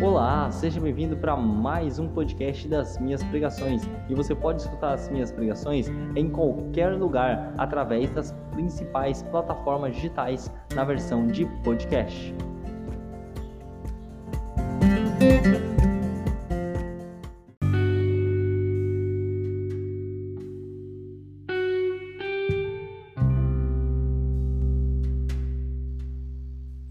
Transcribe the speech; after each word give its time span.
Olá, 0.00 0.48
seja 0.52 0.80
bem-vindo 0.80 1.16
para 1.16 1.36
mais 1.36 1.98
um 1.98 2.06
podcast 2.06 2.68
das 2.68 2.96
minhas 3.00 3.20
pregações. 3.24 3.82
E 4.08 4.14
você 4.14 4.32
pode 4.32 4.62
escutar 4.62 4.94
as 4.94 5.08
minhas 5.08 5.32
pregações 5.32 5.88
em 6.14 6.30
qualquer 6.30 6.90
lugar 6.96 7.52
através 7.58 8.08
das 8.12 8.30
principais 8.52 9.24
plataformas 9.24 9.96
digitais 9.96 10.54
na 10.72 10.84
versão 10.84 11.26
de 11.26 11.46
podcast. 11.64 12.32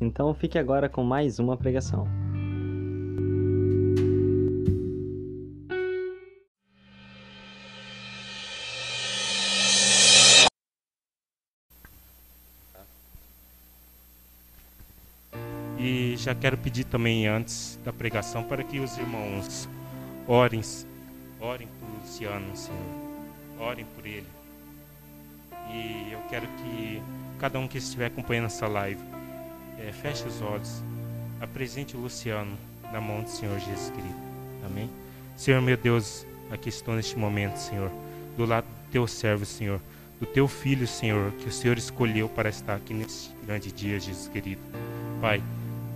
Então 0.02 0.34
fique 0.34 0.60
agora 0.60 0.90
com 0.90 1.06
mais 1.06 1.40
uma 1.40 1.56
pregação. 1.56 2.27
Já 16.28 16.36
quero 16.36 16.58
pedir 16.58 16.84
também 16.84 17.26
antes 17.26 17.80
da 17.86 17.94
pregação 17.94 18.44
para 18.44 18.62
que 18.62 18.82
os 18.82 18.98
irmãos 18.98 19.70
orem, 20.28 20.62
orem 21.40 21.70
por 21.80 21.88
Luciano, 22.02 22.54
Senhor. 22.54 23.08
Orem 23.58 23.86
por 23.96 24.06
ele. 24.06 24.28
E 25.72 26.12
eu 26.12 26.20
quero 26.30 26.46
que 26.46 27.02
cada 27.40 27.58
um 27.58 27.66
que 27.66 27.78
estiver 27.78 28.08
acompanhando 28.08 28.48
essa 28.48 28.68
live 28.68 29.00
é, 29.80 29.90
feche 29.94 30.28
os 30.28 30.42
olhos, 30.42 30.84
apresente 31.40 31.96
o 31.96 32.02
Luciano 32.02 32.58
na 32.92 33.00
mão 33.00 33.22
do 33.22 33.30
Senhor 33.30 33.58
Jesus 33.58 33.90
Cristo. 33.92 34.22
Amém? 34.66 34.90
Senhor 35.38 35.62
meu 35.62 35.78
Deus, 35.78 36.28
aqui 36.52 36.68
estou 36.68 36.94
neste 36.94 37.18
momento, 37.18 37.56
Senhor, 37.56 37.90
do 38.36 38.46
lado 38.46 38.66
do 38.66 38.92
teu 38.92 39.08
servo, 39.08 39.46
Senhor, 39.46 39.80
do 40.20 40.26
teu 40.26 40.46
filho, 40.46 40.88
Senhor, 40.88 41.32
que 41.40 41.48
o 41.48 41.52
Senhor 41.54 41.78
escolheu 41.78 42.28
para 42.28 42.50
estar 42.50 42.76
aqui 42.76 42.94
neste 42.94 43.34
grande 43.46 43.72
dia, 43.72 43.98
Jesus 43.98 44.28
querido. 44.28 44.62
Pai, 45.22 45.42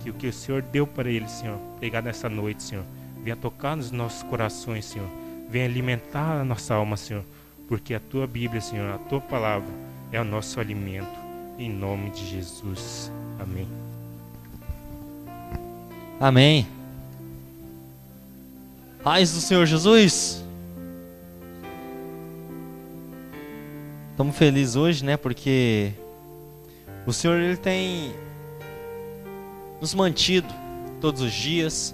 que 0.02 0.10
o 0.10 0.14
que 0.14 0.26
o 0.26 0.32
Senhor 0.32 0.62
deu 0.62 0.86
para 0.86 1.08
ele, 1.08 1.28
Senhor, 1.28 1.58
pegar 1.78 2.02
nessa 2.02 2.28
noite, 2.28 2.62
Senhor, 2.62 2.84
venha 3.22 3.36
tocar 3.36 3.76
nos 3.76 3.90
nossos 3.90 4.22
corações, 4.24 4.84
Senhor, 4.84 5.08
venha 5.48 5.64
alimentar 5.64 6.40
a 6.40 6.44
nossa 6.44 6.74
alma, 6.74 6.96
Senhor, 6.96 7.24
porque 7.68 7.94
a 7.94 8.00
tua 8.00 8.26
Bíblia, 8.26 8.60
Senhor, 8.60 8.92
a 8.92 8.98
tua 8.98 9.20
palavra 9.20 9.72
é 10.10 10.20
o 10.20 10.24
nosso 10.24 10.58
alimento, 10.58 11.18
em 11.58 11.70
nome 11.70 12.10
de 12.10 12.26
Jesus. 12.26 13.12
Amém. 13.38 13.68
Amém. 16.18 16.66
Paz 19.02 19.32
do 19.32 19.40
Senhor 19.40 19.66
Jesus. 19.66 20.44
Estamos 24.10 24.36
felizes 24.36 24.76
hoje, 24.76 25.04
né? 25.04 25.16
Porque 25.16 25.92
o 27.06 27.12
Senhor 27.12 27.40
ele 27.40 27.56
tem 27.56 28.14
nos 29.82 29.94
mantido 29.94 30.46
todos 31.00 31.20
os 31.20 31.32
dias. 31.32 31.92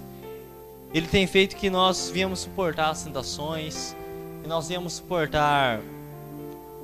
Ele 0.93 1.07
tem 1.07 1.25
feito 1.25 1.55
que 1.55 1.71
nós 1.71 2.11
viemos 2.13 2.41
suportar 2.41 2.91
as 2.91 3.03
tentações, 3.03 3.95
que 4.43 4.47
nós 4.47 4.67
viemos 4.67 4.93
suportar 4.93 5.81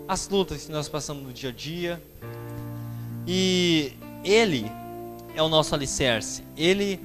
as 0.08 0.28
lutas 0.28 0.66
que 0.66 0.72
nós 0.72 0.90
passamos 0.90 1.22
no 1.22 1.32
dia 1.32 1.52
a 1.52 1.54
dia. 1.54 2.02
E 3.28 3.94
ele 4.24 4.66
é 5.36 5.44
o 5.44 5.48
nosso 5.48 5.76
alicerce. 5.76 6.44
Ele 6.58 7.00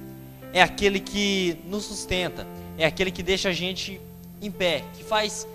é 0.51 0.63
aquele 0.63 0.99
que 0.99 1.59
nos 1.67 1.85
sustenta, 1.85 2.47
é 2.79 2.85
aquele 2.85 3.11
que 3.11 3.21
deixa 3.21 3.49
a 3.49 3.53
gente 3.53 4.01
em 4.41 4.49
pé, 4.49 4.83
que 4.97 5.03
faz 5.03 5.47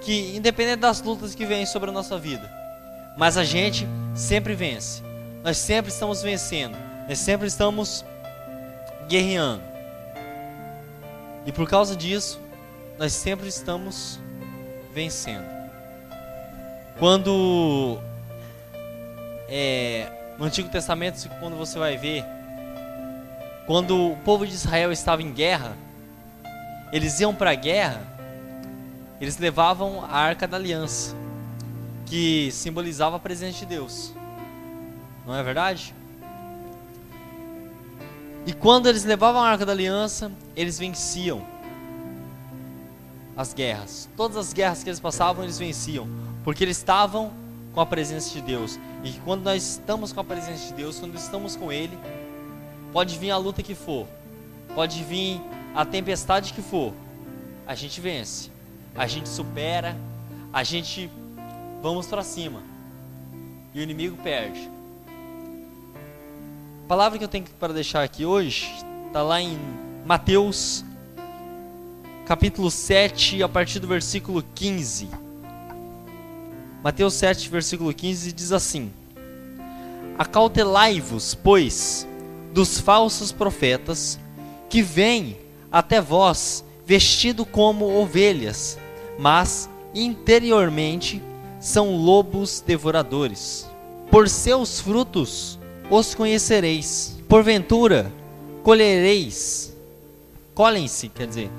que 0.00 0.34
independente 0.34 0.80
das 0.80 1.02
lutas 1.02 1.34
que 1.34 1.44
vêm 1.44 1.66
sobre 1.66 1.90
a 1.90 1.92
nossa 1.92 2.18
vida, 2.18 2.50
mas 3.18 3.36
a 3.36 3.44
gente 3.44 3.86
sempre 4.14 4.54
vence. 4.54 5.02
Nós 5.44 5.58
sempre 5.58 5.92
estamos 5.92 6.22
vencendo. 6.22 6.89
Nós 7.10 7.18
sempre 7.18 7.48
estamos 7.48 8.04
guerreando. 9.08 9.64
E 11.44 11.50
por 11.50 11.68
causa 11.68 11.96
disso, 11.96 12.40
nós 12.96 13.12
sempre 13.12 13.48
estamos 13.48 14.20
vencendo. 14.94 15.44
Quando 17.00 17.98
é, 19.48 20.08
no 20.38 20.44
Antigo 20.44 20.68
Testamento, 20.68 21.28
quando 21.40 21.56
você 21.56 21.80
vai 21.80 21.96
ver, 21.96 22.24
quando 23.66 24.12
o 24.12 24.16
povo 24.18 24.46
de 24.46 24.54
Israel 24.54 24.92
estava 24.92 25.20
em 25.20 25.32
guerra, 25.32 25.76
eles 26.92 27.18
iam 27.18 27.34
para 27.34 27.50
a 27.50 27.56
guerra, 27.56 28.02
eles 29.20 29.36
levavam 29.36 30.04
a 30.04 30.16
Arca 30.16 30.46
da 30.46 30.56
Aliança, 30.56 31.16
que 32.06 32.52
simbolizava 32.52 33.16
a 33.16 33.18
presença 33.18 33.58
de 33.58 33.66
Deus. 33.66 34.14
Não 35.26 35.34
é 35.34 35.42
verdade? 35.42 35.92
E 38.50 38.52
quando 38.52 38.88
eles 38.88 39.04
levavam 39.04 39.40
a 39.40 39.48
Arca 39.48 39.64
da 39.64 39.70
Aliança, 39.70 40.32
eles 40.56 40.76
venciam 40.76 41.46
as 43.36 43.54
guerras. 43.54 44.08
Todas 44.16 44.36
as 44.36 44.52
guerras 44.52 44.82
que 44.82 44.90
eles 44.90 44.98
passavam, 44.98 45.44
eles 45.44 45.56
venciam, 45.56 46.08
porque 46.42 46.64
eles 46.64 46.78
estavam 46.78 47.30
com 47.72 47.80
a 47.80 47.86
presença 47.86 48.28
de 48.30 48.40
Deus. 48.40 48.76
E 49.04 49.12
quando 49.24 49.44
nós 49.44 49.62
estamos 49.62 50.12
com 50.12 50.18
a 50.18 50.24
presença 50.24 50.66
de 50.66 50.72
Deus, 50.72 50.98
quando 50.98 51.14
estamos 51.14 51.54
com 51.54 51.70
Ele, 51.70 51.96
pode 52.92 53.16
vir 53.18 53.30
a 53.30 53.36
luta 53.36 53.62
que 53.62 53.72
for, 53.72 54.04
pode 54.74 55.04
vir 55.04 55.40
a 55.72 55.84
tempestade 55.84 56.52
que 56.52 56.60
for, 56.60 56.92
a 57.68 57.76
gente 57.76 58.00
vence, 58.00 58.50
a 58.96 59.06
gente 59.06 59.28
supera, 59.28 59.96
a 60.52 60.64
gente 60.64 61.08
vamos 61.80 62.08
para 62.08 62.24
cima 62.24 62.60
e 63.72 63.78
o 63.78 63.82
inimigo 63.84 64.16
perde. 64.16 64.79
Palavra 66.90 67.18
que 67.18 67.24
eu 67.24 67.28
tenho 67.28 67.44
para 67.60 67.72
deixar 67.72 68.02
aqui 68.02 68.26
hoje 68.26 68.68
está 69.06 69.22
lá 69.22 69.40
em 69.40 69.56
Mateus, 70.04 70.84
capítulo 72.26 72.68
7, 72.68 73.44
a 73.44 73.48
partir 73.48 73.78
do 73.78 73.86
versículo 73.86 74.42
15. 74.56 75.08
Mateus 76.82 77.14
7, 77.14 77.48
versículo 77.48 77.94
15 77.94 78.32
diz 78.32 78.50
assim: 78.50 78.90
Acautelai-vos, 80.18 81.32
pois, 81.32 82.08
dos 82.52 82.80
falsos 82.80 83.30
profetas 83.30 84.18
que 84.68 84.82
vêm 84.82 85.38
até 85.70 86.00
vós 86.00 86.64
vestido 86.84 87.46
como 87.46 88.00
ovelhas, 88.00 88.76
mas 89.16 89.70
interiormente 89.94 91.22
são 91.60 91.94
lobos 91.94 92.60
devoradores. 92.60 93.70
Por 94.10 94.28
seus 94.28 94.80
frutos 94.80 95.59
os 95.90 96.14
conhecereis. 96.14 97.18
Porventura 97.28 98.10
colhereis, 98.62 99.76
colhem-se, 100.54 101.08
quer 101.08 101.26
dizer, 101.26 101.50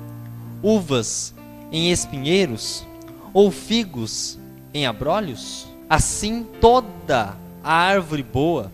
uvas 0.62 1.34
em 1.70 1.90
espinheiros 1.90 2.86
ou 3.32 3.50
figos 3.50 4.38
em 4.72 4.86
abrolhos? 4.86 5.66
Assim 5.88 6.44
toda 6.60 7.36
a 7.62 7.72
árvore 7.72 8.22
boa 8.22 8.72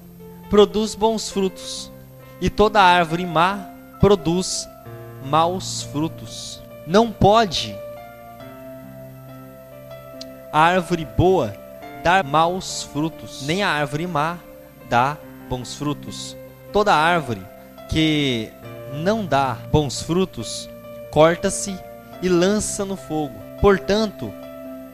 produz 0.49 0.95
bons 0.95 1.29
frutos, 1.29 1.91
e 2.41 2.49
toda 2.49 2.81
árvore 2.81 3.27
má 3.27 3.71
produz 4.01 4.67
maus 5.27 5.83
frutos. 5.83 6.63
Não 6.87 7.13
pode 7.13 7.77
a 10.51 10.61
árvore 10.61 11.07
boa 11.17 11.55
dar 12.03 12.25
maus 12.25 12.83
frutos, 12.83 13.43
nem 13.47 13.63
a 13.63 13.69
árvore 13.69 14.07
má 14.07 14.39
dá 14.89 15.19
bons 15.49 15.75
frutos. 15.75 16.37
Toda 16.73 16.95
árvore 16.95 17.43
que 17.89 18.53
não 18.93 19.25
dá 19.25 19.57
bons 19.73 20.03
frutos 20.03 20.69
corta-se 21.11 21.77
e 22.23 22.29
lança 22.29 22.85
no 22.85 22.97
fogo. 22.97 23.35
Portanto, 23.61 24.33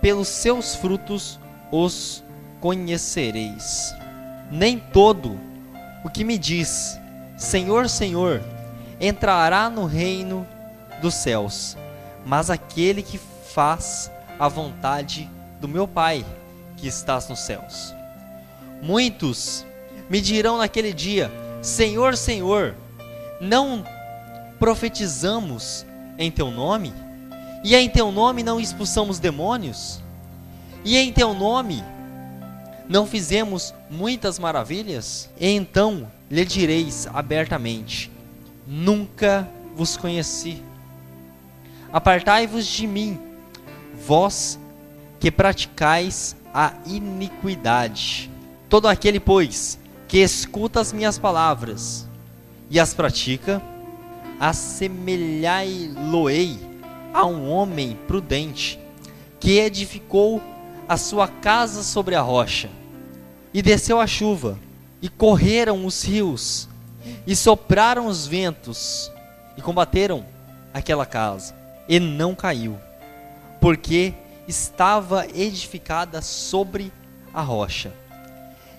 pelos 0.00 0.28
seus 0.28 0.74
frutos 0.74 1.40
os 1.70 2.22
conhecereis. 2.60 3.94
Nem 4.50 4.78
todo 4.78 5.38
o 6.04 6.10
que 6.10 6.24
me 6.24 6.38
diz 6.38 6.98
Senhor, 7.36 7.88
Senhor 7.88 8.42
entrará 9.00 9.68
no 9.68 9.86
reino 9.86 10.46
dos 11.02 11.14
céus, 11.14 11.76
mas 12.24 12.48
aquele 12.48 13.02
que 13.02 13.18
faz 13.18 14.10
a 14.38 14.48
vontade 14.48 15.28
do 15.60 15.68
meu 15.68 15.86
Pai 15.86 16.24
que 16.76 16.86
estás 16.86 17.28
nos 17.28 17.40
céus. 17.40 17.94
Muitos 18.82 19.66
me 20.08 20.20
dirão 20.20 20.58
naquele 20.58 20.92
dia: 20.92 21.30
Senhor, 21.62 22.16
Senhor, 22.16 22.74
não 23.40 23.84
profetizamos 24.58 25.84
em 26.18 26.30
teu 26.30 26.50
nome? 26.50 26.92
E 27.62 27.74
em 27.74 27.88
teu 27.88 28.12
nome 28.12 28.42
não 28.42 28.60
expulsamos 28.60 29.18
demônios? 29.18 30.00
E 30.84 30.98
em 30.98 31.12
teu 31.12 31.32
nome 31.32 31.82
não 32.88 33.06
fizemos 33.06 33.74
muitas 33.90 34.38
maravilhas? 34.38 35.30
E 35.40 35.48
então 35.48 36.10
lhe 36.30 36.44
direis 36.44 37.06
abertamente: 37.12 38.10
Nunca 38.66 39.48
vos 39.74 39.96
conheci. 39.96 40.62
Apartai-vos 41.92 42.66
de 42.66 42.86
mim, 42.86 43.18
vós 44.06 44.58
que 45.20 45.30
praticais 45.30 46.36
a 46.52 46.74
iniquidade. 46.86 48.30
Todo 48.68 48.88
aquele, 48.88 49.20
pois, 49.20 49.78
que 50.14 50.20
escuta 50.20 50.80
as 50.80 50.92
minhas 50.92 51.18
palavras 51.18 52.08
e 52.70 52.78
as 52.78 52.94
pratica, 52.94 53.60
assemelhai-lo-ei 54.38 56.56
a 57.12 57.26
um 57.26 57.50
homem 57.50 57.98
prudente 58.06 58.78
que 59.40 59.58
edificou 59.58 60.40
a 60.88 60.96
sua 60.96 61.26
casa 61.26 61.82
sobre 61.82 62.14
a 62.14 62.20
rocha. 62.20 62.70
E 63.52 63.60
desceu 63.60 64.00
a 64.00 64.06
chuva, 64.06 64.56
e 65.02 65.08
correram 65.08 65.84
os 65.84 66.04
rios, 66.04 66.68
e 67.26 67.34
sopraram 67.34 68.06
os 68.06 68.24
ventos, 68.24 69.10
e 69.56 69.62
combateram 69.62 70.24
aquela 70.72 71.04
casa, 71.04 71.56
e 71.88 71.98
não 71.98 72.36
caiu, 72.36 72.78
porque 73.60 74.14
estava 74.46 75.26
edificada 75.34 76.22
sobre 76.22 76.92
a 77.32 77.42
rocha. 77.42 78.03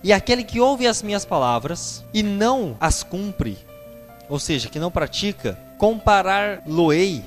E 0.06 0.12
aquele 0.12 0.44
que 0.44 0.60
ouve 0.60 0.86
as 0.86 1.02
minhas 1.02 1.24
palavras 1.24 2.04
e 2.14 2.22
não 2.22 2.76
as 2.78 3.02
cumpre, 3.02 3.58
ou 4.28 4.38
seja, 4.38 4.68
que 4.68 4.78
não 4.78 4.88
pratica, 4.88 5.58
comparar-lo-ei 5.78 7.24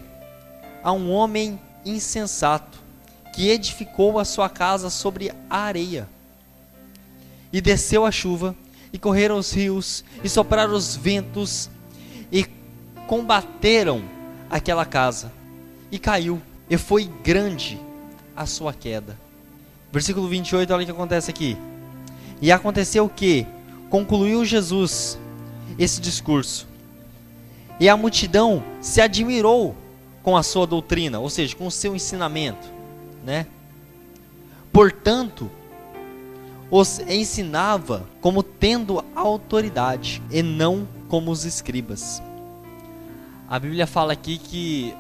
a 0.82 0.94
um 0.94 1.12
homem 1.12 1.60
insensato 1.84 2.80
que 3.34 3.50
edificou 3.50 4.18
a 4.18 4.24
sua 4.24 4.48
casa 4.48 4.90
sobre 4.90 5.30
a 5.50 5.58
areia. 5.58 6.08
E 7.52 7.60
desceu 7.60 8.06
a 8.06 8.12
chuva, 8.12 8.56
e 8.94 8.98
correram 8.98 9.38
os 9.38 9.52
rios, 9.52 10.06
e 10.24 10.30
sopraram 10.30 10.74
os 10.74 10.96
ventos, 10.96 11.70
e 12.32 12.46
combateram 13.08 14.02
aquela 14.50 14.86
casa, 14.86 15.34
e 15.92 16.00
caiu, 16.00 16.42
e 16.70 16.78
foi 16.78 17.12
grande 17.22 17.78
a 18.34 18.46
sua 18.46 18.72
queda. 18.72 19.20
Versículo 19.92 20.30
28, 20.30 20.74
olha 20.74 20.84
o 20.84 20.86
que 20.86 20.92
acontece 20.94 21.30
aqui. 21.30 21.58
E 22.42 22.52
aconteceu 22.52 23.10
que, 23.10 23.46
concluiu 23.90 24.46
Jesus 24.46 25.18
esse 25.78 26.00
discurso, 26.00 26.68
e 27.80 27.88
a 27.88 27.96
multidão 27.96 28.64
se 28.82 29.02
admirou 29.02 29.76
com 30.22 30.36
a 30.36 30.44
sua 30.44 30.68
doutrina, 30.68 31.20
ou 31.20 31.30
seja, 31.30 31.56
com 31.56 31.68
o 31.68 31.72
seu 31.72 31.96
ensinamento, 31.96 32.68
né? 33.24 33.48
Portanto, 34.72 35.50
os 36.70 37.00
ensinava 37.00 38.06
como 38.22 38.44
tendo 38.44 39.04
autoridade 39.16 40.22
e 40.30 40.44
não 40.44 40.88
como 41.08 41.32
os 41.32 41.46
escribas. 41.46 42.22
A 43.48 43.58
Bíblia 43.58 43.88
fala 43.88 44.14
aqui 44.14 44.38
que 44.38 44.94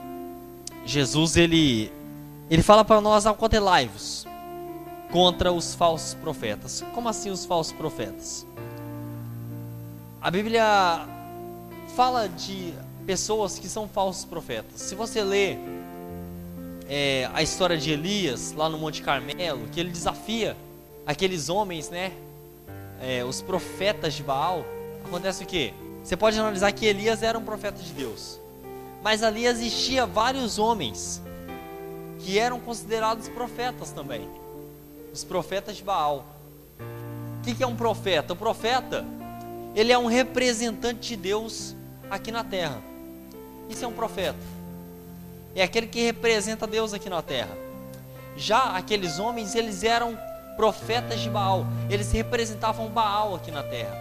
Jesus 0.86 1.38
ele 1.38 1.92
ele 2.50 2.64
fala 2.64 2.84
para 2.84 3.00
nós 3.00 3.28
acautelai-vos 3.28 4.29
contra 5.12 5.52
os 5.52 5.76
falsos 5.76 6.14
profetas. 6.14 6.84
Como 6.94 7.10
assim 7.10 7.30
os 7.30 7.46
falsos 7.46 7.74
profetas? 7.74 8.46
A 10.22 10.30
Bíblia 10.30 11.08
fala 11.96 12.28
de 12.28 12.74
pessoas 13.06 13.58
que 13.58 13.68
são 13.68 13.88
falsos 13.88 14.26
profetas. 14.26 14.82
Se 14.82 14.96
você 14.96 15.24
lê 15.24 15.58
é, 16.88 17.30
a 17.34 17.42
história 17.42 17.78
de 17.78 17.92
Elias 17.92 18.52
lá 18.52 18.68
no 18.68 18.78
Monte 18.78 19.02
Carmelo, 19.02 19.68
que 19.72 19.80
ele 19.80 19.92
desafia 19.92 20.56
aqueles 21.06 21.50
homens, 21.50 21.90
né? 21.90 22.12
É, 23.02 23.24
os 23.24 23.42
profetas 23.42 24.14
de 24.14 24.24
Baal, 24.24 24.66
acontece 25.06 25.44
o 25.44 25.48
que? 25.48 25.74
Você 26.04 26.18
pode 26.18 26.40
analisar 26.40 26.72
que 26.72 26.86
Elias 26.86 27.24
era 27.24 27.38
um 27.38 27.44
profeta 27.44 27.82
de 27.82 27.92
Deus, 27.94 28.40
mas 29.02 29.24
ali 29.24 29.46
existia 29.46 30.06
vários 30.06 30.60
homens 30.60 31.22
que 32.20 32.38
eram 32.38 32.60
considerados 32.60 33.30
profetas 33.30 33.92
também, 33.92 34.28
os 35.14 35.24
profetas 35.24 35.78
de 35.78 35.84
Baal. 35.84 36.26
O 37.40 37.42
que, 37.42 37.64
é 37.64 37.68
um 37.68 37.76
profeta? 37.76 38.34
O 38.34 38.36
profeta, 38.36 39.06
ele 39.76 39.92
é 39.92 39.98
um 39.98 40.08
representante 40.08 41.10
de 41.10 41.16
Deus 41.16 41.76
aqui 42.10 42.32
na 42.32 42.44
terra. 42.44 42.82
Isso 43.70 43.84
é 43.86 43.88
um 43.88 43.94
profeta. 43.94 44.40
É 45.56 45.64
aquele 45.64 45.88
que 45.88 46.02
representa 46.04 46.68
Deus 46.68 46.94
aqui 46.94 47.10
na 47.10 47.22
terra. 47.22 47.58
Já 48.36 48.76
aqueles 48.76 49.20
homens, 49.20 49.56
eles 49.56 49.84
eram 49.84 50.18
profetas 50.56 51.20
de 51.20 51.30
Baal. 51.30 51.66
Eles 51.90 52.12
representavam 52.12 52.88
Baal 52.88 53.36
aqui 53.36 53.52
na 53.52 53.64
terra. 53.64 53.98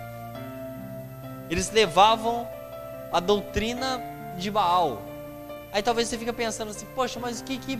Eles 1.48 1.70
levavam 1.70 2.46
a 3.12 3.20
doutrina 3.20 4.02
de 4.36 4.50
Baal. 4.50 5.00
Aí 5.72 5.82
talvez 5.82 6.08
você 6.08 6.18
fica 6.18 6.32
pensando 6.32 6.70
assim, 6.70 6.86
poxa, 6.94 7.18
mas 7.20 7.40
o 7.40 7.44
que, 7.44 7.58
que 7.58 7.76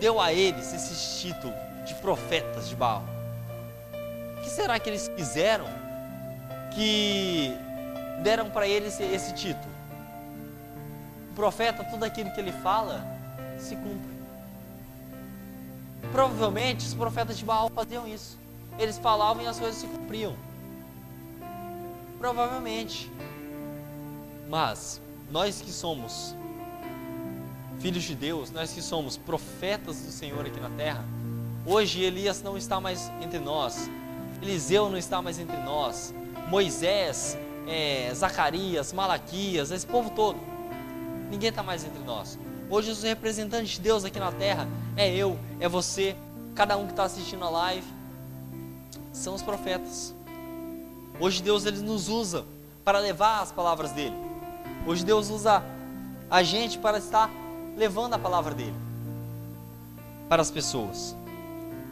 deu 0.00 0.20
a 0.20 0.32
eles 0.32 0.72
esse 0.72 1.20
título 1.20 1.52
de 1.86 1.94
profetas 1.94 2.68
de 2.68 2.76
Baal? 2.76 3.04
O 4.36 4.42
que 4.42 4.50
será 4.50 4.78
que 4.78 4.90
eles 4.90 5.10
fizeram 5.16 5.66
que 6.74 7.56
deram 8.22 8.50
para 8.50 8.68
eles 8.68 9.00
esse, 9.00 9.32
título? 9.32 9.74
O 11.30 11.34
profeta, 11.34 11.84
tudo 11.84 12.04
aquilo 12.04 12.30
que 12.32 12.40
ele 12.40 12.52
fala, 12.52 13.04
se 13.56 13.74
cumpre. 13.76 14.16
Provavelmente 16.12 16.86
os 16.86 16.94
profetas 16.94 17.38
de 17.38 17.44
Baal 17.44 17.70
faziam 17.70 18.06
isso. 18.06 18.38
Eles 18.78 18.98
falavam 18.98 19.42
e 19.42 19.46
as 19.46 19.58
coisas 19.58 19.80
se 19.80 19.86
cumpriam. 19.86 20.36
Provavelmente. 22.18 23.10
Mas 24.48 25.00
nós 25.30 25.60
que 25.60 25.72
somos 25.72 26.34
filhos 27.80 28.04
de 28.04 28.14
Deus, 28.14 28.50
nós 28.50 28.72
que 28.72 28.82
somos 28.82 29.16
profetas 29.16 30.00
do 30.00 30.10
Senhor 30.10 30.46
aqui 30.46 30.60
na 30.60 30.70
terra, 30.70 31.04
hoje 31.66 32.02
Elias 32.02 32.42
não 32.42 32.56
está 32.56 32.80
mais 32.80 33.10
entre 33.20 33.38
nós, 33.38 33.90
Eliseu 34.40 34.88
não 34.88 34.96
está 34.96 35.20
mais 35.20 35.38
entre 35.38 35.56
nós, 35.58 36.14
Moisés, 36.48 37.36
é, 37.66 38.12
Zacarias, 38.14 38.92
Malaquias, 38.92 39.70
esse 39.70 39.86
povo 39.86 40.10
todo, 40.10 40.38
ninguém 41.30 41.48
está 41.50 41.62
mais 41.62 41.84
entre 41.84 42.02
nós. 42.04 42.38
Hoje 42.70 42.90
os 42.90 43.02
representantes 43.02 43.72
de 43.72 43.80
Deus 43.80 44.04
aqui 44.04 44.18
na 44.18 44.32
terra 44.32 44.68
é 44.96 45.12
eu, 45.14 45.38
é 45.60 45.68
você, 45.68 46.16
cada 46.54 46.76
um 46.76 46.86
que 46.86 46.92
está 46.92 47.04
assistindo 47.04 47.44
a 47.44 47.50
live, 47.50 47.86
são 49.12 49.34
os 49.34 49.42
profetas. 49.42 50.14
Hoje 51.18 51.42
Deus 51.42 51.64
ele 51.64 51.80
nos 51.80 52.08
usa 52.08 52.44
para 52.84 52.98
levar 52.98 53.40
as 53.40 53.50
palavras 53.50 53.92
dele. 53.92 54.14
Hoje 54.86 55.04
Deus 55.04 55.30
usa 55.30 55.62
a 56.30 56.42
gente 56.42 56.78
para 56.78 56.98
estar 56.98 57.30
levando 57.76 58.14
a 58.14 58.18
palavra 58.18 58.54
dele 58.54 58.74
para 60.28 60.42
as 60.42 60.50
pessoas. 60.50 61.16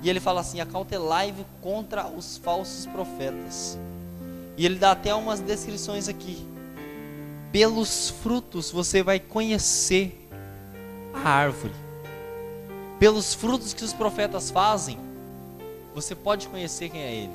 E 0.04 0.10
ele 0.10 0.20
fala 0.20 0.42
assim: 0.42 0.60
acautelai-vos 0.60 1.46
contra 1.62 2.06
os 2.06 2.36
falsos 2.36 2.84
profetas. 2.86 3.78
E 4.56 4.66
ele 4.66 4.78
dá 4.78 4.92
até 4.92 5.14
umas 5.14 5.40
descrições 5.40 6.08
aqui. 6.08 6.46
Pelos 7.50 8.10
frutos 8.10 8.70
você 8.70 9.02
vai 9.02 9.18
conhecer 9.18 10.28
a 11.14 11.28
árvore. 11.28 11.72
Pelos 12.98 13.32
frutos 13.32 13.72
que 13.72 13.82
os 13.82 13.94
profetas 13.94 14.50
fazem, 14.50 14.98
você 15.94 16.14
pode 16.14 16.48
conhecer 16.48 16.90
quem 16.90 17.00
é 17.00 17.14
ele. 17.14 17.32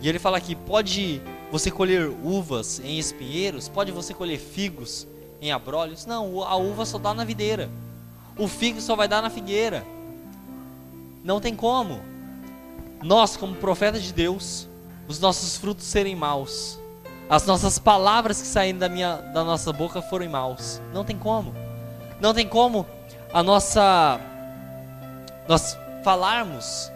E 0.00 0.08
ele 0.08 0.18
fala 0.18 0.38
aqui: 0.38 0.56
pode 0.56 1.22
você 1.52 1.70
colher 1.70 2.08
uvas 2.08 2.80
em 2.80 2.98
espinheiros? 2.98 3.68
Pode 3.68 3.92
você 3.92 4.12
colher 4.12 4.40
figos 4.40 5.06
em 5.40 5.52
abrolhos? 5.52 6.04
Não, 6.04 6.42
a 6.42 6.56
uva 6.56 6.84
só 6.84 6.98
dá 6.98 7.14
na 7.14 7.22
videira. 7.22 7.70
O 8.36 8.48
figo 8.48 8.80
só 8.80 8.96
vai 8.96 9.06
dar 9.06 9.22
na 9.22 9.30
figueira. 9.30 9.86
Não 11.22 11.40
tem 11.40 11.54
como. 11.54 12.00
Nós, 13.02 13.36
como 13.36 13.54
profetas 13.54 14.02
de 14.02 14.12
Deus, 14.12 14.68
os 15.06 15.20
nossos 15.20 15.56
frutos 15.56 15.84
serem 15.84 16.16
maus. 16.16 16.78
As 17.28 17.46
nossas 17.46 17.78
palavras 17.78 18.40
que 18.40 18.46
saíram 18.46 18.78
da, 18.78 18.88
minha, 18.88 19.16
da 19.16 19.44
nossa 19.44 19.72
boca 19.72 20.00
forem 20.00 20.28
maus. 20.28 20.80
Não 20.92 21.04
tem 21.04 21.16
como. 21.16 21.54
Não 22.20 22.32
tem 22.32 22.48
como 22.48 22.86
a 23.32 23.42
nossa 23.42 24.20
nós 25.46 25.78
falarmos 26.04 26.92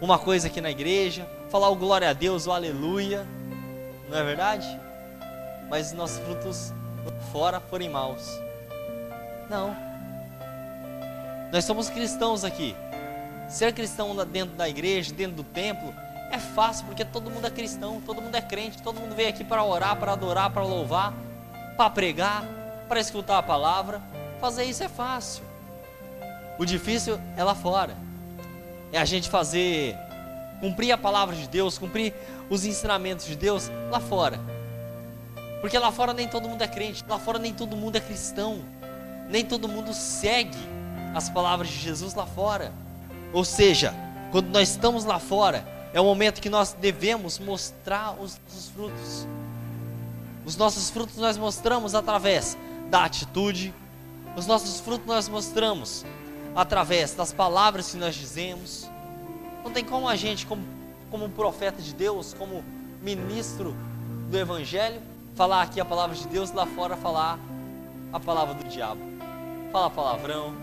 uma 0.00 0.18
coisa 0.18 0.46
aqui 0.46 0.60
na 0.60 0.70
igreja, 0.70 1.28
falar 1.48 1.68
o 1.68 1.74
glória 1.74 2.08
a 2.08 2.12
Deus, 2.12 2.46
o 2.46 2.52
aleluia, 2.52 3.26
não 4.08 4.16
é 4.16 4.22
verdade? 4.22 4.80
Mas 5.68 5.92
nossos 5.92 6.18
frutos 6.20 6.72
fora 7.32 7.60
forem 7.60 7.90
maus. 7.90 8.40
Não. 9.50 9.87
Nós 11.52 11.64
somos 11.64 11.88
cristãos 11.88 12.44
aqui. 12.44 12.76
Ser 13.48 13.72
cristão 13.72 14.14
dentro 14.26 14.54
da 14.54 14.68
igreja, 14.68 15.12
dentro 15.14 15.36
do 15.36 15.44
templo, 15.44 15.94
é 16.30 16.38
fácil 16.38 16.84
porque 16.84 17.04
todo 17.04 17.30
mundo 17.30 17.46
é 17.46 17.50
cristão, 17.50 18.02
todo 18.04 18.20
mundo 18.20 18.34
é 18.34 18.42
crente, 18.42 18.82
todo 18.82 19.00
mundo 19.00 19.14
veio 19.14 19.30
aqui 19.30 19.42
para 19.42 19.64
orar, 19.64 19.96
para 19.96 20.12
adorar, 20.12 20.50
para 20.50 20.62
louvar, 20.62 21.14
para 21.76 21.88
pregar, 21.88 22.44
para 22.86 23.00
escutar 23.00 23.38
a 23.38 23.42
palavra. 23.42 24.02
Fazer 24.40 24.64
isso 24.64 24.84
é 24.84 24.88
fácil. 24.88 25.42
O 26.58 26.66
difícil 26.66 27.18
é 27.36 27.42
lá 27.42 27.54
fora. 27.54 27.96
É 28.92 28.98
a 28.98 29.04
gente 29.06 29.30
fazer, 29.30 29.96
cumprir 30.60 30.92
a 30.92 30.98
palavra 30.98 31.34
de 31.34 31.48
Deus, 31.48 31.78
cumprir 31.78 32.12
os 32.50 32.66
ensinamentos 32.66 33.24
de 33.24 33.36
Deus 33.36 33.70
lá 33.90 34.00
fora. 34.00 34.38
Porque 35.62 35.78
lá 35.78 35.90
fora 35.90 36.12
nem 36.12 36.28
todo 36.28 36.48
mundo 36.48 36.62
é 36.62 36.68
crente, 36.68 37.04
lá 37.08 37.18
fora 37.18 37.38
nem 37.38 37.54
todo 37.54 37.74
mundo 37.74 37.96
é 37.96 38.00
cristão, 38.00 38.60
nem 39.28 39.44
todo 39.44 39.68
mundo 39.68 39.92
segue 39.92 40.58
as 41.14 41.28
palavras 41.28 41.68
de 41.68 41.78
Jesus 41.78 42.14
lá 42.14 42.26
fora. 42.26 42.72
Ou 43.32 43.44
seja, 43.44 43.94
quando 44.30 44.48
nós 44.48 44.70
estamos 44.70 45.04
lá 45.04 45.18
fora, 45.18 45.66
é 45.92 46.00
o 46.00 46.04
momento 46.04 46.40
que 46.40 46.50
nós 46.50 46.72
devemos 46.72 47.38
mostrar 47.38 48.12
os 48.12 48.40
nossos 48.44 48.68
frutos. 48.70 49.26
Os 50.44 50.56
nossos 50.56 50.90
frutos 50.90 51.16
nós 51.16 51.36
mostramos 51.36 51.94
através 51.94 52.56
da 52.90 53.04
atitude, 53.04 53.74
os 54.36 54.46
nossos 54.46 54.80
frutos 54.80 55.06
nós 55.06 55.28
mostramos 55.28 56.04
através 56.54 57.14
das 57.14 57.32
palavras 57.32 57.90
que 57.90 57.96
nós 57.96 58.14
dizemos. 58.14 58.88
Não 59.64 59.70
tem 59.70 59.84
como 59.84 60.08
a 60.08 60.16
gente, 60.16 60.46
como, 60.46 60.62
como 61.10 61.28
profeta 61.28 61.82
de 61.82 61.94
Deus, 61.94 62.34
como 62.34 62.64
ministro 63.02 63.76
do 64.30 64.38
Evangelho, 64.38 65.00
falar 65.34 65.62
aqui 65.62 65.80
a 65.80 65.84
palavra 65.84 66.16
de 66.16 66.26
Deus, 66.28 66.50
lá 66.52 66.66
fora 66.66 66.96
falar 66.96 67.38
a 68.12 68.20
palavra 68.20 68.54
do 68.54 68.64
diabo. 68.68 69.00
Falar 69.70 69.90
palavrão, 69.90 70.56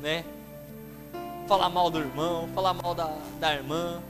né? 0.00 0.24
Falar 1.46 1.68
mal 1.68 1.90
do 1.90 1.98
irmão, 1.98 2.48
falar 2.54 2.74
mal 2.74 2.94
da, 2.94 3.16
da 3.40 3.54
irmã, 3.54 4.02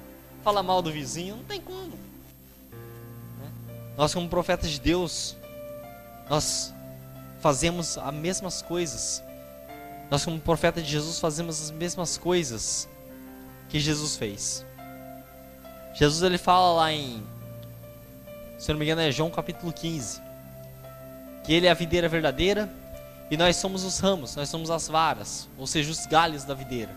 falar 0.43 0.63
mal 0.63 0.83
do 0.83 0.91
vizinho, 0.91 1.37
não 1.37 1.45
tem 1.45 1.61
como. 1.61 1.91
Né? 3.39 3.51
Nós, 3.97 4.13
como 4.13 4.29
profetas 4.29 4.71
de 4.71 4.81
Deus, 4.81 5.37
nós 6.29 6.75
fazemos 7.41 7.97
as 7.97 8.15
mesmas 8.15 8.63
coisas. 8.63 9.23
Nós, 10.11 10.25
como 10.25 10.41
profeta 10.41 10.81
de 10.81 10.89
Jesus, 10.91 11.19
fazemos 11.19 11.63
as 11.63 11.71
mesmas 11.71 12.17
coisas 12.17 12.89
que 13.69 13.79
Jesus 13.79 14.17
fez. 14.17 14.65
Jesus 15.95 16.23
ele 16.23 16.39
fala 16.39 16.75
lá 16.75 16.93
em, 16.93 17.23
se 18.59 18.71
não 18.73 18.79
me 18.79 18.85
engano, 18.85 19.01
é 19.01 19.11
João 19.11 19.31
capítulo 19.31 19.73
15, 19.73 20.23
que 21.45 21.53
ele 21.53 21.67
é 21.67 21.71
a 21.71 21.75
videira 21.75 22.09
verdadeira 22.09 22.69
e 23.31 23.37
nós 23.37 23.57
somos 23.57 23.85
os 23.85 23.99
ramos, 23.99 24.35
nós 24.37 24.49
somos 24.49 24.71
as 24.71 24.89
varas, 24.89 25.49
ou 25.59 25.67
seja, 25.67 25.91
os 25.91 26.07
galhos 26.07 26.45
da 26.45 26.55
videira. 26.55 26.95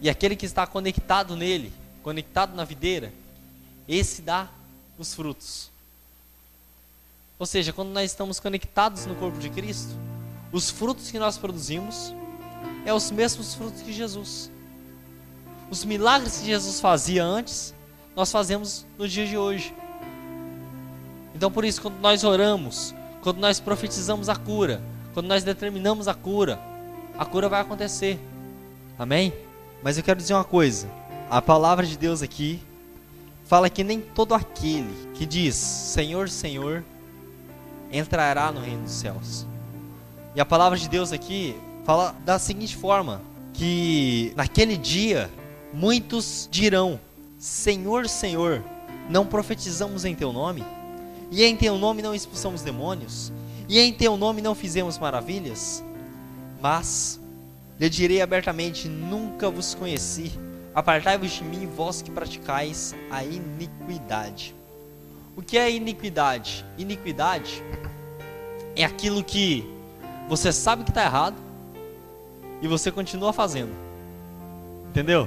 E 0.00 0.10
aquele 0.10 0.34
que 0.34 0.46
está 0.46 0.66
conectado 0.66 1.36
nele, 1.36 1.72
conectado 2.02 2.54
na 2.56 2.64
videira, 2.64 3.12
esse 3.88 4.22
dá 4.22 4.48
os 4.98 5.14
frutos. 5.14 5.70
Ou 7.38 7.46
seja, 7.46 7.72
quando 7.72 7.90
nós 7.90 8.10
estamos 8.10 8.40
conectados 8.40 9.06
no 9.06 9.14
corpo 9.14 9.38
de 9.38 9.50
Cristo, 9.50 9.94
os 10.50 10.70
frutos 10.70 11.10
que 11.10 11.18
nós 11.18 11.38
produzimos 11.38 12.12
é 12.84 12.92
os 12.92 13.10
mesmos 13.10 13.54
frutos 13.54 13.82
que 13.82 13.92
Jesus. 13.92 14.50
Os 15.70 15.84
milagres 15.84 16.38
que 16.38 16.46
Jesus 16.46 16.80
fazia 16.80 17.24
antes, 17.24 17.74
nós 18.14 18.30
fazemos 18.30 18.84
no 18.98 19.08
dia 19.08 19.26
de 19.26 19.36
hoje. 19.36 19.74
Então 21.34 21.50
por 21.50 21.64
isso, 21.64 21.80
quando 21.80 21.98
nós 22.00 22.24
oramos, 22.24 22.94
quando 23.22 23.38
nós 23.38 23.60
profetizamos 23.60 24.28
a 24.28 24.36
cura, 24.36 24.82
quando 25.14 25.26
nós 25.26 25.44
determinamos 25.44 26.08
a 26.08 26.14
cura, 26.14 26.60
a 27.16 27.24
cura 27.24 27.48
vai 27.48 27.60
acontecer. 27.60 28.18
Amém? 28.98 29.32
Mas 29.82 29.96
eu 29.96 30.04
quero 30.04 30.18
dizer 30.18 30.34
uma 30.34 30.44
coisa: 30.44 30.88
a 31.30 31.40
palavra 31.40 31.86
de 31.86 31.96
Deus 31.96 32.20
aqui 32.20 32.60
fala 33.44 33.70
que 33.70 33.84
nem 33.84 34.00
todo 34.00 34.34
aquele 34.34 34.92
que 35.14 35.24
diz 35.24 35.54
Senhor, 35.54 36.28
Senhor 36.28 36.84
entrará 37.92 38.50
no 38.50 38.60
reino 38.60 38.82
dos 38.82 38.92
céus. 38.92 39.46
E 40.34 40.40
a 40.40 40.44
palavra 40.44 40.78
de 40.78 40.88
Deus 40.88 41.12
aqui 41.12 41.54
fala 41.84 42.14
da 42.24 42.38
seguinte 42.38 42.76
forma: 42.76 43.22
que 43.52 44.32
naquele 44.34 44.76
dia 44.76 45.30
muitos 45.72 46.48
dirão: 46.50 46.98
Senhor, 47.38 48.08
Senhor, 48.08 48.64
não 49.08 49.24
profetizamos 49.26 50.04
em 50.04 50.14
teu 50.14 50.32
nome? 50.32 50.64
E 51.32 51.42
em 51.44 51.56
teu 51.56 51.78
nome 51.78 52.02
não 52.02 52.14
expulsamos 52.14 52.60
demônios? 52.60 53.32
E 53.66 53.80
em 53.80 53.90
teu 53.90 54.18
nome 54.18 54.42
não 54.42 54.54
fizemos 54.54 54.98
maravilhas? 54.98 55.82
Mas 56.60 57.18
lhe 57.80 57.88
direi 57.88 58.20
abertamente: 58.20 58.86
Nunca 58.86 59.48
vos 59.48 59.74
conheci. 59.74 60.30
Apartai-vos 60.74 61.30
de 61.30 61.42
mim, 61.42 61.66
vós 61.66 62.02
que 62.02 62.10
praticais 62.10 62.94
a 63.10 63.24
iniquidade. 63.24 64.54
O 65.34 65.40
que 65.40 65.56
é 65.56 65.70
iniquidade? 65.70 66.66
Iniquidade 66.76 67.62
é 68.76 68.84
aquilo 68.84 69.24
que 69.24 69.66
você 70.28 70.52
sabe 70.52 70.84
que 70.84 70.90
está 70.90 71.02
errado 71.02 71.36
e 72.60 72.68
você 72.68 72.90
continua 72.90 73.32
fazendo. 73.32 73.72
Entendeu? 74.90 75.26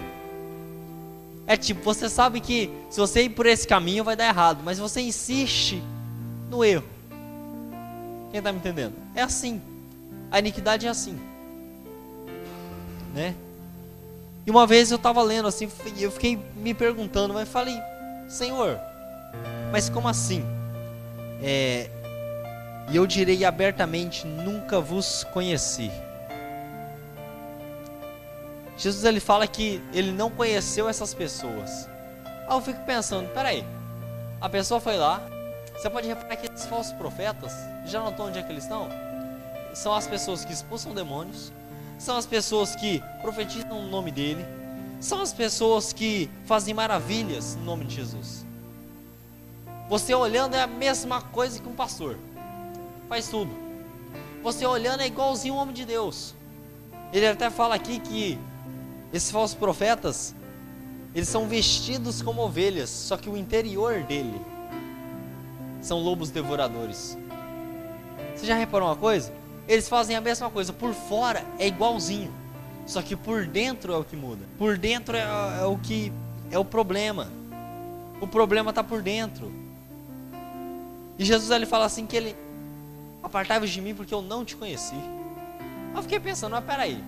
É 1.48 1.58
tipo, 1.58 1.82
você 1.84 2.08
sabe 2.10 2.40
que 2.40 2.70
se 2.92 3.00
você 3.00 3.24
ir 3.24 3.30
por 3.30 3.48
esse 3.48 3.68
caminho 3.68 4.04
vai 4.04 4.16
dar 4.16 4.28
errado, 4.28 4.62
mas 4.64 4.78
você 4.78 5.02
insiste 5.02 5.82
no 6.50 6.64
erro. 6.64 6.86
Quem 8.32 8.40
está 8.40 8.52
me 8.52 8.60
entendendo? 8.60 8.94
É 9.14 9.22
assim. 9.22 9.62
A 10.32 10.40
iniquidade 10.40 10.86
é 10.86 10.90
assim. 10.90 11.20
Né? 13.14 13.36
E 14.46 14.52
uma 14.52 14.68
vez 14.68 14.92
eu 14.92 14.98
estava 14.98 15.24
lendo 15.24 15.48
assim, 15.48 15.70
eu 15.98 16.12
fiquei 16.12 16.40
me 16.56 16.74
perguntando, 16.74 17.34
mas 17.34 17.50
falei, 17.50 17.80
Senhor, 18.28 18.80
mas 19.72 19.90
como 19.90 20.08
assim? 20.08 20.44
É, 21.42 21.90
e 22.90 22.96
eu 22.96 23.08
direi 23.08 23.44
abertamente: 23.44 24.25
nunca 24.28 24.80
vos 24.80 25.24
conheci. 25.34 25.92
Jesus 28.78 29.06
ele 29.06 29.20
fala 29.20 29.48
que 29.48 29.82
ele 29.94 30.12
não 30.12 30.30
conheceu 30.30 30.88
essas 30.90 31.14
pessoas. 31.14 31.90
Aí 32.48 32.56
eu 32.56 32.62
fico 32.62 32.80
pensando: 32.86 33.30
peraí, 33.30 33.66
a 34.40 34.50
pessoa 34.50 34.80
foi 34.80 34.98
lá. 34.98 35.22
Você 35.77 35.89
pode 35.89 36.08
reparar 36.08 36.38
que 36.38 36.48
esses 36.48 36.65
falsos 36.65 36.94
profetas, 36.94 37.51
já 37.86 38.01
notou 38.01 38.27
onde 38.27 38.39
é 38.39 38.44
que 38.44 38.51
eles 38.51 38.63
estão? 38.63 38.89
São 39.74 39.94
as 39.94 40.08
pessoas 40.08 40.46
que 40.46 40.53
expulsam 40.53 40.94
demônios, 40.94 41.51
são 42.00 42.17
as 42.17 42.25
pessoas 42.25 42.75
que 42.75 43.03
profetizam 43.22 43.79
o 43.79 43.88
nome 43.88 44.10
dele, 44.10 44.46
são 45.01 45.22
as 45.22 45.34
pessoas 45.34 45.91
que 45.91 46.29
fazem 46.46 46.74
maravilhas 46.74 47.55
no 47.55 47.63
nome 47.63 47.86
de 47.86 47.96
Jesus. 47.96 48.46
Você 49.89 50.15
olhando 50.15 50.55
é 50.55 50.62
a 50.62 50.67
mesma 50.67 51.22
coisa 51.22 51.62
que 51.62 51.67
um 51.67 51.75
pastor. 51.75 52.17
Faz 53.10 53.27
tudo. 53.27 53.51
Você 54.41 54.65
olhando 54.65 55.01
é 55.01 55.08
igualzinho 55.08 55.55
um 55.55 55.58
homem 55.58 55.75
de 55.75 55.86
Deus. 55.86 56.34
Ele 57.12 57.27
até 57.27 57.50
fala 57.50 57.75
aqui 57.75 58.00
que 58.00 58.39
esses 59.13 59.29
falsos 59.29 59.55
profetas, 59.55 60.34
eles 61.13 61.27
são 61.27 61.48
vestidos 61.48 62.22
como 62.22 62.41
ovelhas, 62.41 62.89
só 62.89 63.17
que 63.17 63.29
o 63.29 63.38
interior 63.38 64.03
dele 64.03 64.41
são 65.86 66.00
lobos 66.00 66.32
devoradores. 66.32 67.15
Você 68.36 68.48
já 68.48 68.56
reparou 68.56 68.89
uma 68.89 68.96
coisa? 68.96 69.32
Eles 69.68 69.88
fazem 69.88 70.15
a 70.15 70.22
mesma 70.22 70.50
coisa, 70.50 70.74
por 70.74 70.94
fora 70.94 71.46
é 71.60 71.68
igualzinho, 71.68 72.34
só 72.88 73.04
que 73.04 73.15
por 73.15 73.46
dentro 73.46 73.94
é 73.94 73.98
o 73.98 74.04
que 74.04 74.15
muda. 74.15 74.44
Por 74.58 74.80
dentro 74.80 75.15
é, 75.15 75.22
é 75.62 75.65
o 75.65 75.77
que 75.77 76.12
é 76.50 76.58
o 76.58 76.65
problema. 76.65 77.32
O 78.20 78.25
problema 78.27 78.72
está 78.72 78.84
por 78.84 79.04
dentro. 79.04 79.51
E 81.20 81.24
Jesus 81.24 81.51
ele 81.51 81.68
fala 81.68 81.86
assim 81.86 82.08
que 82.08 82.18
ele 82.18 82.36
apartai-vos 83.22 83.70
de 83.70 83.80
mim 83.80 83.94
porque 83.94 84.13
eu 84.13 84.24
não 84.24 84.44
te 84.44 84.56
conheci. 84.56 85.00
Eu 85.96 86.01
fiquei 86.01 86.20
pensando, 86.20 86.54
mas 86.54 86.65
peraí, 86.65 87.04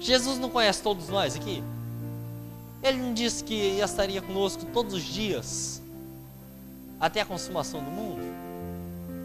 Jesus 0.00 0.38
não 0.38 0.50
conhece 0.50 0.82
todos 0.82 1.08
nós 1.08 1.36
aqui? 1.36 1.62
Ele 2.82 2.98
não 2.98 3.14
disse 3.14 3.44
que 3.44 3.78
estaria 3.78 4.20
conosco 4.20 4.66
todos 4.66 4.92
os 4.92 5.02
dias, 5.02 5.82
até 7.00 7.20
a 7.20 7.24
consumação 7.24 7.82
do 7.82 7.90
mundo? 7.90 8.22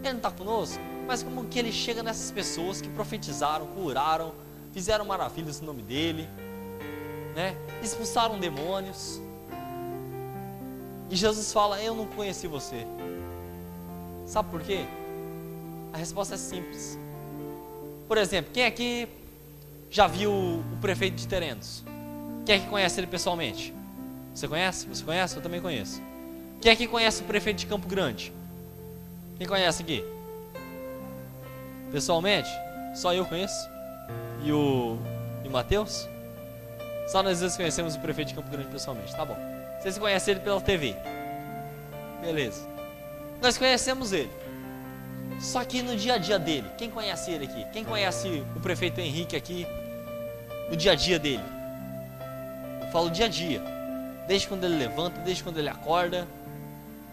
Ele 0.02 0.10
não 0.10 0.16
está 0.16 0.30
conosco? 0.30 0.82
Mas 1.06 1.22
como 1.22 1.44
que 1.44 1.58
ele 1.58 1.72
chega 1.72 2.02
nessas 2.02 2.30
pessoas 2.30 2.80
que 2.80 2.88
profetizaram, 2.88 3.66
curaram, 3.68 4.32
fizeram 4.72 5.04
maravilhas 5.04 5.60
no 5.60 5.68
nome 5.68 5.82
dele, 5.82 6.28
né? 7.34 7.56
expulsaram 7.82 8.38
demônios. 8.38 9.20
E 11.10 11.16
Jesus 11.16 11.52
fala: 11.52 11.82
Eu 11.82 11.94
não 11.94 12.06
conheci 12.06 12.46
você. 12.46 12.86
Sabe 14.26 14.50
por 14.50 14.62
quê? 14.62 14.84
A 15.92 15.96
resposta 15.96 16.34
é 16.34 16.38
simples. 16.38 16.98
Por 18.08 18.16
exemplo, 18.16 18.52
quem 18.52 18.64
aqui 18.64 19.08
já 19.90 20.06
viu 20.06 20.32
o 20.32 20.78
prefeito 20.80 21.16
de 21.16 21.28
Terenos? 21.28 21.84
Quem 22.46 22.56
aqui 22.56 22.66
conhece 22.66 22.98
ele 22.98 23.06
pessoalmente? 23.06 23.74
Você 24.34 24.48
conhece? 24.48 24.86
Você 24.86 25.04
conhece? 25.04 25.36
Eu 25.36 25.42
também 25.42 25.60
conheço. 25.60 26.00
Quem 26.62 26.70
aqui 26.70 26.86
conhece 26.86 27.22
o 27.22 27.24
prefeito 27.24 27.58
de 27.58 27.66
Campo 27.66 27.88
Grande? 27.88 28.32
Quem 29.36 29.48
conhece 29.48 29.82
aqui? 29.82 30.04
Pessoalmente? 31.90 32.48
Só 32.94 33.12
eu 33.12 33.26
conheço? 33.26 33.68
E 34.44 34.52
o, 34.52 34.96
e 35.42 35.48
o 35.48 35.50
Matheus? 35.50 36.08
Só 37.08 37.20
nós 37.20 37.40
dois 37.40 37.56
conhecemos 37.56 37.96
o 37.96 38.00
prefeito 38.00 38.28
de 38.28 38.34
Campo 38.34 38.48
Grande 38.48 38.68
pessoalmente, 38.68 39.12
tá 39.16 39.24
bom. 39.24 39.36
Vocês 39.80 39.98
conhecem 39.98 40.34
ele 40.34 40.40
pela 40.40 40.60
TV. 40.60 40.94
Beleza. 42.20 42.64
Nós 43.42 43.58
conhecemos 43.58 44.12
ele. 44.12 44.30
Só 45.40 45.64
que 45.64 45.82
no 45.82 45.96
dia 45.96 46.14
a 46.14 46.18
dia 46.18 46.38
dele, 46.38 46.70
quem 46.78 46.88
conhece 46.88 47.32
ele 47.32 47.46
aqui? 47.46 47.66
Quem 47.72 47.84
conhece 47.84 48.44
o 48.54 48.60
prefeito 48.60 49.00
Henrique 49.00 49.34
aqui? 49.34 49.66
No 50.70 50.76
dia 50.76 50.92
a 50.92 50.94
dia 50.94 51.18
dele? 51.18 51.42
Eu 52.82 52.86
falo 52.92 53.10
dia 53.10 53.26
a 53.26 53.28
dia. 53.28 53.60
Desde 54.28 54.46
quando 54.46 54.62
ele 54.62 54.76
levanta, 54.76 55.20
desde 55.22 55.42
quando 55.42 55.58
ele 55.58 55.68
acorda. 55.68 56.24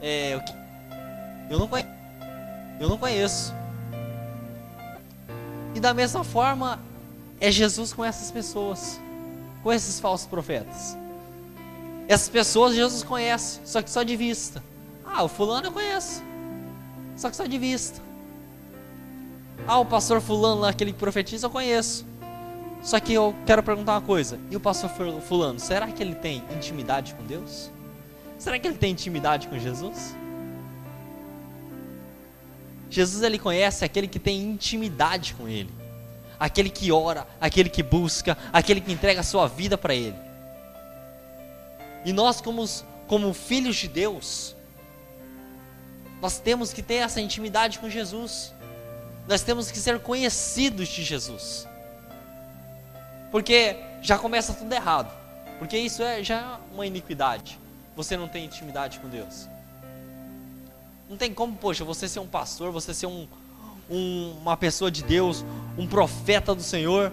É, 0.02 0.40
que... 0.40 0.54
Eu 1.50 1.60
não 1.60 1.68
conheço. 1.68 1.90
Eu 2.80 2.90
não 2.90 2.98
conheço. 2.98 3.54
E 5.76 5.80
da 5.80 5.94
mesma 5.94 6.24
forma 6.24 6.80
é 7.40 7.52
Jesus 7.52 7.94
com 7.94 8.04
essas 8.04 8.32
pessoas, 8.32 9.00
com 9.64 9.72
esses 9.72 10.00
falsos 10.00 10.28
profetas. 10.28 10.98
Essas 12.08 12.30
pessoas 12.30 12.76
Jesus 12.76 13.04
conhece, 13.04 13.60
só 13.66 13.82
que 13.82 13.90
só 13.90 14.04
de 14.04 14.16
vista. 14.16 14.64
Ah, 15.06 15.24
o 15.24 15.28
fulano 15.28 15.68
eu 15.68 15.72
conheço, 15.72 16.24
só 17.16 17.30
que 17.30 17.36
só 17.36 17.46
de 17.46 17.58
vista. 17.58 18.02
Ah, 19.68 19.80
o 19.80 19.86
pastor 19.86 20.22
fulano 20.22 20.62
lá, 20.62 20.70
aquele 20.70 20.92
que 20.92 21.00
profetiza, 21.00 21.48
eu 21.48 21.52
conheço. 21.52 22.06
Só 22.82 23.00
que 23.00 23.14
eu 23.14 23.36
quero 23.46 23.62
perguntar 23.62 23.94
uma 23.94 24.02
coisa. 24.02 24.40
E 24.50 24.56
o 24.56 24.60
pastor 24.60 24.90
fulano, 25.22 25.60
será 25.60 25.88
que 25.88 26.02
ele 26.02 26.16
tem 26.16 26.44
intimidade 26.56 27.14
com 27.14 27.24
Deus? 27.26 27.70
Será 28.40 28.58
que 28.58 28.66
ele 28.66 28.78
tem 28.78 28.92
intimidade 28.92 29.50
com 29.50 29.60
Jesus? 29.60 30.16
Jesus 32.90 33.22
ele 33.22 33.38
conhece 33.38 33.84
aquele 33.84 34.08
que 34.08 34.18
tem 34.18 34.42
intimidade 34.42 35.34
com 35.34 35.48
ele. 35.48 35.70
Aquele 36.40 36.70
que 36.70 36.90
ora, 36.90 37.28
aquele 37.40 37.70
que 37.70 37.84
busca, 37.84 38.38
aquele 38.54 38.80
que 38.80 38.94
entrega 38.94 39.20
a 39.20 39.24
sua 39.24 39.46
vida 39.46 39.78
para 39.78 39.94
ele. 39.94 40.16
E 42.06 42.14
nós 42.14 42.40
como, 42.40 42.66
como 43.08 43.34
filhos 43.34 43.76
de 43.76 43.90
Deus, 43.90 44.56
nós 46.22 46.40
temos 46.40 46.72
que 46.72 46.82
ter 46.82 46.96
essa 46.96 47.20
intimidade 47.20 47.78
com 47.78 47.90
Jesus. 47.90 48.54
Nós 49.28 49.42
temos 49.42 49.70
que 49.70 49.78
ser 49.78 50.00
conhecidos 50.00 50.88
de 50.88 51.04
Jesus. 51.04 51.68
Porque 53.32 53.76
já 54.02 54.18
começa 54.18 54.54
tudo 54.54 54.74
errado. 54.74 55.14
Porque 55.60 55.78
isso 55.78 56.02
é 56.02 56.24
já 56.24 56.58
uma 56.74 56.88
iniquidade. 56.88 57.59
Você 58.00 58.16
não 58.16 58.30
tem 58.30 58.46
intimidade 58.46 58.98
com 58.98 59.10
Deus. 59.10 59.50
Não 61.10 61.18
tem 61.18 61.34
como, 61.34 61.58
poxa, 61.58 61.84
você 61.84 62.08
ser 62.08 62.22
um 62.22 62.28
pastor, 62.28 62.72
você 62.72 62.94
ser 62.94 63.08
um, 63.08 63.28
um, 63.92 64.38
uma 64.40 64.56
pessoa 64.56 64.90
de 64.90 65.04
Deus, 65.04 65.44
um 65.78 65.86
profeta 65.86 66.56
do 66.56 66.64
Senhor, 66.64 67.12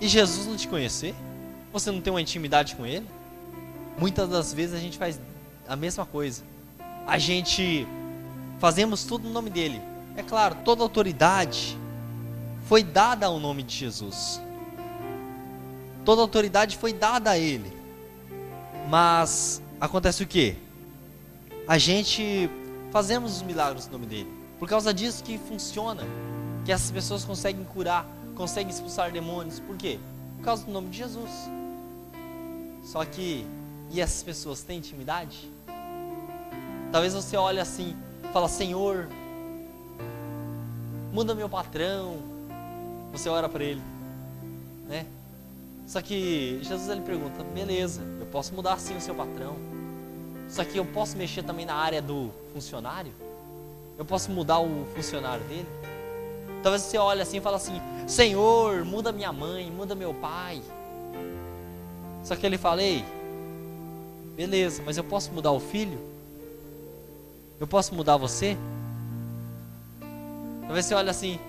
e 0.00 0.06
Jesus 0.06 0.46
não 0.46 0.56
te 0.56 0.68
conhecer? 0.68 1.12
Você 1.72 1.90
não 1.90 2.00
tem 2.00 2.12
uma 2.12 2.20
intimidade 2.20 2.76
com 2.76 2.86
Ele? 2.86 3.04
Muitas 3.98 4.28
das 4.28 4.54
vezes 4.54 4.76
a 4.76 4.78
gente 4.78 4.96
faz 4.96 5.20
a 5.66 5.74
mesma 5.74 6.06
coisa. 6.06 6.44
A 7.04 7.18
gente 7.18 7.84
fazemos 8.60 9.02
tudo 9.02 9.26
no 9.26 9.34
nome 9.34 9.50
dele, 9.50 9.82
é 10.16 10.22
claro, 10.22 10.58
toda 10.64 10.84
autoridade 10.84 11.76
foi 12.68 12.84
dada 12.84 13.26
ao 13.26 13.40
nome 13.40 13.64
de 13.64 13.74
Jesus. 13.74 14.40
Toda 16.04 16.22
autoridade 16.22 16.76
foi 16.76 16.92
dada 16.92 17.32
a 17.32 17.38
ele. 17.40 17.77
Mas 18.88 19.62
acontece 19.78 20.22
o 20.22 20.26
que? 20.26 20.56
A 21.66 21.76
gente 21.76 22.48
fazemos 22.90 23.36
os 23.36 23.42
milagres 23.42 23.86
no 23.86 23.92
nome 23.92 24.06
dele. 24.06 24.32
Por 24.58 24.66
causa 24.66 24.94
disso 24.94 25.22
que 25.22 25.36
funciona. 25.36 26.02
Que 26.64 26.72
essas 26.72 26.90
pessoas 26.90 27.24
conseguem 27.24 27.64
curar, 27.64 28.06
conseguem 28.34 28.70
expulsar 28.70 29.12
demônios. 29.12 29.60
Por 29.60 29.76
quê? 29.76 29.98
Por 30.38 30.44
causa 30.44 30.64
do 30.64 30.72
nome 30.72 30.88
de 30.88 30.98
Jesus. 30.98 31.30
Só 32.82 33.04
que, 33.04 33.46
e 33.90 34.00
essas 34.00 34.22
pessoas 34.22 34.62
têm 34.62 34.78
intimidade? 34.78 35.50
Talvez 36.90 37.12
você 37.12 37.36
olhe 37.36 37.60
assim, 37.60 37.94
fala, 38.32 38.48
Senhor, 38.48 39.08
muda 41.12 41.34
meu 41.34 41.48
patrão. 41.48 42.16
Você 43.12 43.28
ora 43.28 43.48
para 43.48 43.64
ele, 43.64 43.82
né? 44.86 45.06
Só 45.86 46.02
que 46.02 46.60
Jesus 46.62 46.88
ele 46.88 47.00
pergunta: 47.00 47.42
beleza, 47.42 48.02
eu 48.28 48.32
posso 48.32 48.54
mudar 48.54 48.78
sim 48.78 48.94
o 48.94 49.00
seu 49.00 49.14
patrão. 49.14 49.56
Só 50.50 50.62
que 50.62 50.76
eu 50.76 50.84
posso 50.84 51.16
mexer 51.16 51.42
também 51.42 51.64
na 51.64 51.74
área 51.74 52.02
do 52.02 52.30
funcionário? 52.52 53.10
Eu 53.96 54.04
posso 54.04 54.30
mudar 54.30 54.58
o 54.58 54.84
funcionário 54.94 55.42
dele? 55.46 55.66
Talvez 56.62 56.82
você 56.82 56.98
olhe 56.98 57.22
assim 57.22 57.38
e 57.38 57.40
fale 57.40 57.56
assim: 57.56 57.80
Senhor, 58.06 58.84
muda 58.84 59.12
minha 59.12 59.32
mãe, 59.32 59.70
muda 59.70 59.94
meu 59.94 60.12
pai. 60.12 60.60
Só 62.22 62.36
que 62.36 62.44
ele 62.44 62.58
fala: 62.58 62.82
Ei, 62.82 63.02
beleza, 64.36 64.82
mas 64.84 64.98
eu 64.98 65.04
posso 65.04 65.32
mudar 65.32 65.52
o 65.52 65.58
filho? 65.58 65.98
Eu 67.58 67.66
posso 67.66 67.94
mudar 67.94 68.18
você? 68.18 68.58
Talvez 70.66 70.84
você 70.84 70.94
olhe 70.94 71.08
assim: 71.08 71.40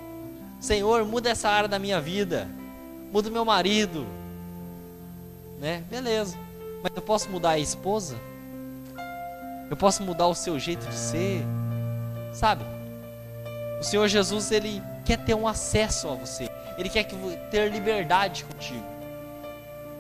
Senhor, 0.62 1.04
muda 1.04 1.30
essa 1.30 1.50
área 1.50 1.68
da 1.68 1.78
minha 1.78 2.00
vida. 2.00 2.48
Muda 3.12 3.30
meu 3.30 3.44
marido. 3.44 4.06
Né? 5.60 5.84
Beleza. 5.90 6.38
Mas 6.82 6.92
eu 6.96 7.02
posso 7.02 7.30
mudar 7.30 7.52
a 7.52 7.60
esposa? 7.60 8.16
Eu 9.70 9.78
posso 9.78 10.02
mudar 10.04 10.28
o 10.28 10.36
seu 10.36 10.58
jeito 10.58 10.86
de 10.88 10.96
ser? 10.96 11.44
Sabe? 12.34 12.64
O 13.80 13.84
Senhor 13.84 14.08
Jesus, 14.08 14.52
ele 14.52 14.82
quer 15.06 15.18
ter 15.18 15.34
um 15.34 15.48
acesso 15.48 16.10
a 16.10 16.16
você. 16.16 16.50
Ele 16.78 16.90
quer 16.90 17.06
ter 17.50 17.72
liberdade 17.72 18.46
contigo. 18.46 18.86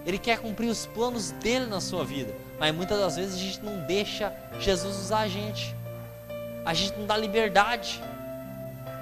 Ele 0.05 0.17
quer 0.17 0.39
cumprir 0.39 0.69
os 0.69 0.85
planos 0.85 1.31
dele 1.31 1.65
na 1.65 1.81
sua 1.81 2.03
vida. 2.03 2.33
Mas 2.59 2.73
muitas 2.73 2.99
das 2.99 3.15
vezes 3.15 3.35
a 3.35 3.37
gente 3.37 3.63
não 3.63 3.85
deixa 3.85 4.33
Jesus 4.59 4.95
usar 4.97 5.19
a 5.19 5.27
gente. 5.27 5.75
A 6.65 6.73
gente 6.73 6.97
não 6.97 7.05
dá 7.05 7.15
liberdade 7.15 8.01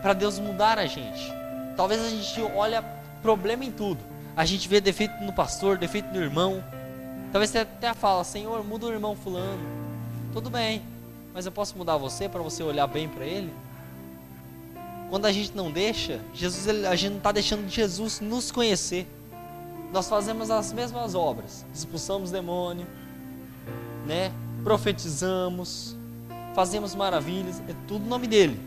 para 0.02 0.14
Deus 0.14 0.40
mudar 0.40 0.78
a 0.80 0.86
gente. 0.86 1.34
Talvez 1.76 2.02
a 2.02 2.10
gente 2.10 2.42
olha 2.56 2.84
problema 3.22 3.64
em 3.64 3.72
tudo. 3.72 4.04
A 4.36 4.46
gente 4.46 4.68
vê 4.68 4.80
defeito 4.80 5.24
no 5.24 5.34
pastor, 5.34 5.78
defeito 5.78 6.14
no 6.14 6.22
irmão. 6.22 6.64
Talvez 7.32 7.50
você 7.50 7.60
até 7.60 7.94
fala, 7.94 8.24
Senhor, 8.24 8.64
muda 8.64 8.86
o 8.86 8.92
irmão 8.92 9.16
fulano. 9.16 9.62
Tudo 10.34 10.50
bem, 10.50 10.82
mas 11.34 11.46
eu 11.46 11.52
posso 11.52 11.78
mudar 11.78 11.98
você 11.98 12.30
para 12.30 12.42
você 12.42 12.64
olhar 12.64 12.88
bem 12.88 13.08
para 13.08 13.26
ele? 13.26 13.54
Quando 15.10 15.26
a 15.26 15.32
gente 15.32 15.56
não 15.56 15.72
deixa, 15.72 16.20
Jesus, 16.34 16.68
a 16.86 16.96
gente 16.96 17.12
não 17.12 17.18
está 17.18 17.32
deixando 17.32 17.68
Jesus 17.70 18.20
nos 18.20 18.52
conhecer. 18.52 19.08
Nós 19.92 20.10
fazemos 20.10 20.52
as 20.52 20.74
mesmas 20.74 21.16
obras, 21.16 21.66
expulsamos 21.74 22.30
demônio, 22.30 22.86
né? 24.06 24.32
Profetizamos, 24.64 25.96
fazemos 26.54 26.94
maravilhas, 26.94 27.62
é 27.70 27.76
tudo 27.88 28.04
no 28.04 28.10
nome 28.10 28.28
dele. 28.28 28.60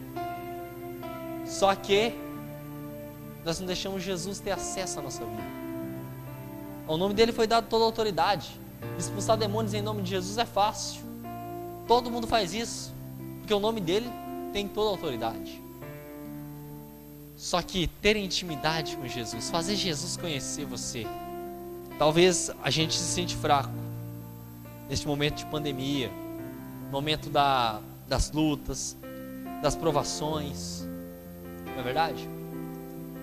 Só 1.45 1.75
que 1.75 2.15
nós 3.45 3.59
não 3.59 3.67
deixamos 3.67 4.03
Jesus 4.03 4.39
ter 4.39 4.53
acesso 4.53 4.99
à 4.99 5.03
nossa 5.03 5.25
vida. 5.25 5.60
Ao 6.91 6.99
nome 6.99 7.15
dele 7.15 7.31
foi 7.31 7.47
dado 7.47 7.69
toda 7.69 7.85
a 7.85 7.87
autoridade. 7.87 8.51
Expulsar 8.99 9.37
demônios 9.37 9.73
em 9.75 9.81
nome 9.81 10.03
de 10.03 10.11
Jesus 10.11 10.37
é 10.39 10.45
fácil. 10.45 11.01
Todo 11.87 12.11
mundo 12.11 12.27
faz 12.27 12.53
isso, 12.53 12.93
porque 13.39 13.55
o 13.55 13.61
nome 13.61 13.81
dele 13.81 14.11
tem 14.53 14.67
toda 14.67 14.89
a 14.89 14.91
autoridade. 14.91 15.63
Só 17.37 17.63
que 17.63 17.87
ter 17.87 18.17
intimidade 18.17 18.97
com 18.97 19.07
Jesus, 19.07 19.51
fazer 19.51 19.77
Jesus 19.77 20.17
conhecer 20.17 20.65
você. 20.65 21.07
Talvez 21.97 22.51
a 22.61 22.71
gente 22.71 22.95
se 22.95 23.05
sente 23.05 23.37
fraco 23.37 23.71
neste 24.89 25.07
momento 25.07 25.37
de 25.37 25.47
pandemia, 25.47 26.11
momento 26.91 27.31
da, 27.31 27.81
das 28.09 28.33
lutas, 28.33 28.97
das 29.63 29.77
provações, 29.77 30.83
não 31.67 31.79
é 31.79 31.83
verdade? 31.85 32.29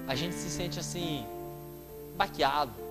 A 0.08 0.16
gente 0.16 0.36
se 0.36 0.50
sente 0.50 0.80
assim, 0.80 1.26
baqueado. 2.16 2.87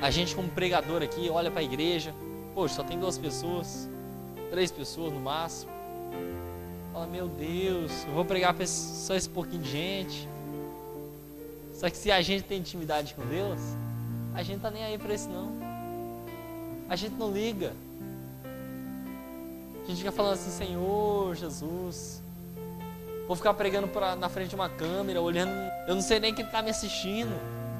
A 0.00 0.10
gente, 0.10 0.34
como 0.34 0.48
pregador 0.48 1.02
aqui, 1.02 1.28
olha 1.28 1.50
para 1.50 1.60
a 1.60 1.64
igreja, 1.64 2.14
poxa, 2.54 2.74
só 2.74 2.84
tem 2.84 2.98
duas 2.98 3.18
pessoas, 3.18 3.88
três 4.50 4.70
pessoas 4.70 5.12
no 5.12 5.20
máximo. 5.20 5.72
Fala, 6.92 7.06
meu 7.06 7.28
Deus, 7.28 8.04
eu 8.06 8.12
vou 8.12 8.24
pregar 8.24 8.54
para 8.54 8.66
só 8.66 9.14
esse 9.14 9.28
pouquinho 9.28 9.62
de 9.62 9.70
gente. 9.70 10.28
Só 11.72 11.88
que 11.90 11.96
se 11.96 12.10
a 12.10 12.20
gente 12.20 12.44
tem 12.44 12.58
intimidade 12.58 13.14
com 13.14 13.24
Deus, 13.26 13.60
a 14.34 14.42
gente 14.42 14.60
tá 14.60 14.70
nem 14.70 14.84
aí 14.84 14.98
para 14.98 15.14
isso 15.14 15.28
não. 15.28 15.52
A 16.88 16.96
gente 16.96 17.14
não 17.14 17.30
liga. 17.32 17.72
A 19.84 19.86
gente 19.88 19.98
fica 19.98 20.12
falando 20.12 20.34
assim, 20.34 20.50
Senhor 20.50 21.34
Jesus, 21.34 22.22
Vou 23.28 23.36
ficar 23.36 23.52
pregando 23.52 23.86
pra, 23.86 24.16
na 24.16 24.30
frente 24.30 24.48
de 24.48 24.54
uma 24.54 24.70
câmera, 24.70 25.20
olhando. 25.20 25.52
Eu 25.86 25.94
não 25.94 26.00
sei 26.00 26.18
nem 26.18 26.32
quem 26.32 26.46
está 26.46 26.62
me 26.62 26.70
assistindo. 26.70 27.30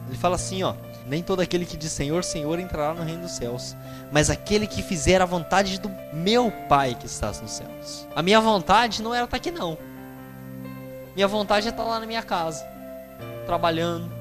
Ele 0.06 0.16
fala 0.18 0.34
assim, 0.34 0.62
ó: 0.62 0.74
Nem 1.08 1.22
todo 1.22 1.40
aquele 1.40 1.64
que 1.64 1.76
diz 1.76 1.90
Senhor, 1.90 2.22
Senhor 2.22 2.58
entrará 2.58 2.92
no 2.92 3.02
reino 3.02 3.22
dos 3.22 3.32
céus, 3.32 3.74
mas 4.12 4.28
aquele 4.28 4.66
que 4.66 4.82
fizer 4.82 5.22
a 5.22 5.24
vontade 5.24 5.80
do 5.80 5.90
meu 6.12 6.52
Pai 6.68 6.94
que 6.94 7.06
estás 7.06 7.40
nos 7.40 7.52
céus. 7.52 8.06
A 8.14 8.22
minha 8.22 8.40
vontade 8.40 9.02
não 9.02 9.14
era 9.14 9.24
estar 9.24 9.38
aqui 9.38 9.50
não. 9.50 9.78
Minha 11.14 11.26
vontade 11.26 11.66
é 11.66 11.70
estar 11.70 11.82
lá 11.82 11.98
na 11.98 12.04
minha 12.04 12.22
casa, 12.22 12.62
trabalhando. 13.46 14.12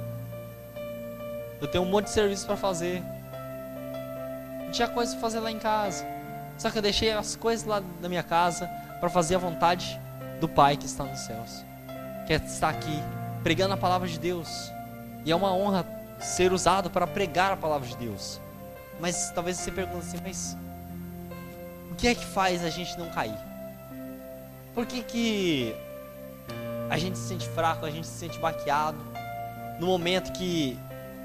Eu 1.59 1.67
tenho 1.67 1.83
um 1.83 1.89
monte 1.89 2.05
de 2.05 2.11
serviço 2.11 2.45
para 2.45 2.55
fazer. 2.55 3.03
Não 4.63 4.71
tinha 4.71 4.87
coisa 4.87 5.11
para 5.11 5.21
fazer 5.21 5.41
lá 5.41 5.51
em 5.51 5.59
casa. 5.59 6.05
Só 6.57 6.71
que 6.71 6.77
eu 6.77 6.81
deixei 6.81 7.11
as 7.11 7.35
coisas 7.35 7.67
lá 7.67 7.81
da 8.01 8.07
minha 8.07 8.23
casa 8.23 8.65
para 9.01 9.09
fazer 9.09 9.35
a 9.35 9.39
vontade 9.39 9.99
do 10.39 10.47
Pai 10.47 10.77
que 10.77 10.85
está 10.85 11.03
nos 11.03 11.19
céus, 11.19 11.65
que 12.25 12.33
está 12.33 12.69
aqui 12.69 13.03
pregando 13.43 13.73
a 13.73 13.77
palavra 13.77 14.07
de 14.07 14.17
Deus. 14.17 14.71
E 15.25 15.31
é 15.31 15.35
uma 15.35 15.53
honra 15.53 15.96
ser 16.19 16.51
usado 16.51 16.89
para 16.89 17.05
pregar 17.05 17.51
a 17.51 17.57
palavra 17.57 17.87
de 17.87 17.95
Deus. 17.97 18.39
Mas 18.99 19.31
talvez 19.31 19.57
você 19.57 19.71
pergunte 19.71 20.07
assim, 20.07 20.17
mas 20.23 20.57
o 21.91 21.95
que 21.95 22.07
é 22.07 22.15
que 22.15 22.25
faz 22.25 22.63
a 22.63 22.69
gente 22.69 22.97
não 22.97 23.09
cair? 23.09 23.37
Por 24.73 24.85
que, 24.85 25.01
que 25.03 25.75
a 26.89 26.97
gente 26.97 27.17
se 27.17 27.27
sente 27.27 27.47
fraco, 27.49 27.85
a 27.85 27.91
gente 27.91 28.07
se 28.07 28.17
sente 28.17 28.39
baqueado? 28.39 28.97
No 29.79 29.87
momento 29.87 30.31
que 30.31 30.77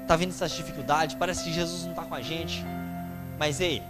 tá 0.07 0.15
vindo 0.15 0.29
essas 0.29 0.51
dificuldades, 0.51 1.15
parece 1.15 1.43
que 1.43 1.53
Jesus 1.53 1.83
não 1.83 1.91
está 1.91 2.03
com 2.03 2.15
a 2.15 2.21
gente. 2.21 2.63
Mas 3.37 3.59
ei, 3.59 3.81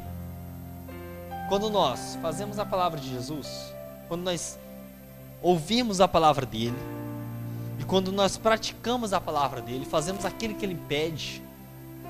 quando 1.50 1.70
nós 1.70 2.18
fazemos 2.22 2.60
a 2.60 2.66
palavra 2.66 3.00
de 3.00 3.10
Jesus, 3.10 3.74
quando 4.08 4.24
nós 4.24 4.58
ouvimos 5.42 6.00
a 6.00 6.08
palavra 6.08 6.46
dele, 6.46 6.78
e 7.80 7.84
quando 7.84 8.12
nós 8.12 8.38
praticamos 8.38 9.14
a 9.14 9.20
palavra 9.20 9.62
dele, 9.62 9.86
fazemos 9.86 10.26
aquilo 10.26 10.56
que 10.56 10.66
ele 10.66 10.80
pede, 10.88 11.42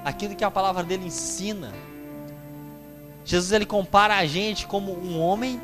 aquilo 0.04 0.36
que 0.36 0.44
a 0.44 0.52
palavra 0.52 0.84
dele 0.84 1.06
ensina, 1.06 1.72
Jesus 3.26 3.52
ele 3.52 3.66
compara 3.66 4.18
a 4.18 4.26
gente 4.26 4.68
como 4.68 4.92
um 4.92 5.20
homem 5.20 5.60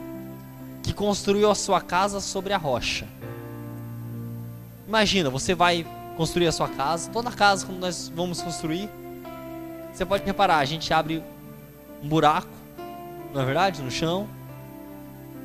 que 0.81 0.93
construiu 0.93 1.51
a 1.51 1.55
sua 1.55 1.81
casa 1.81 2.21
sobre 2.21 2.53
a 2.53 2.57
rocha. 2.57 3.07
Imagina, 4.87 5.29
você 5.29 5.53
vai 5.53 5.85
construir 6.15 6.47
a 6.47 6.51
sua 6.51 6.69
casa, 6.69 7.09
toda 7.11 7.31
casa 7.31 7.65
como 7.65 7.77
nós 7.77 8.11
vamos 8.15 8.41
construir, 8.41 8.89
você 9.91 10.05
pode 10.05 10.23
reparar, 10.23 10.59
a 10.59 10.65
gente 10.65 10.93
abre 10.93 11.23
um 12.01 12.07
buraco, 12.07 12.47
não 13.33 13.41
é 13.41 13.45
verdade, 13.45 13.81
no 13.81 13.91
chão, 13.91 14.27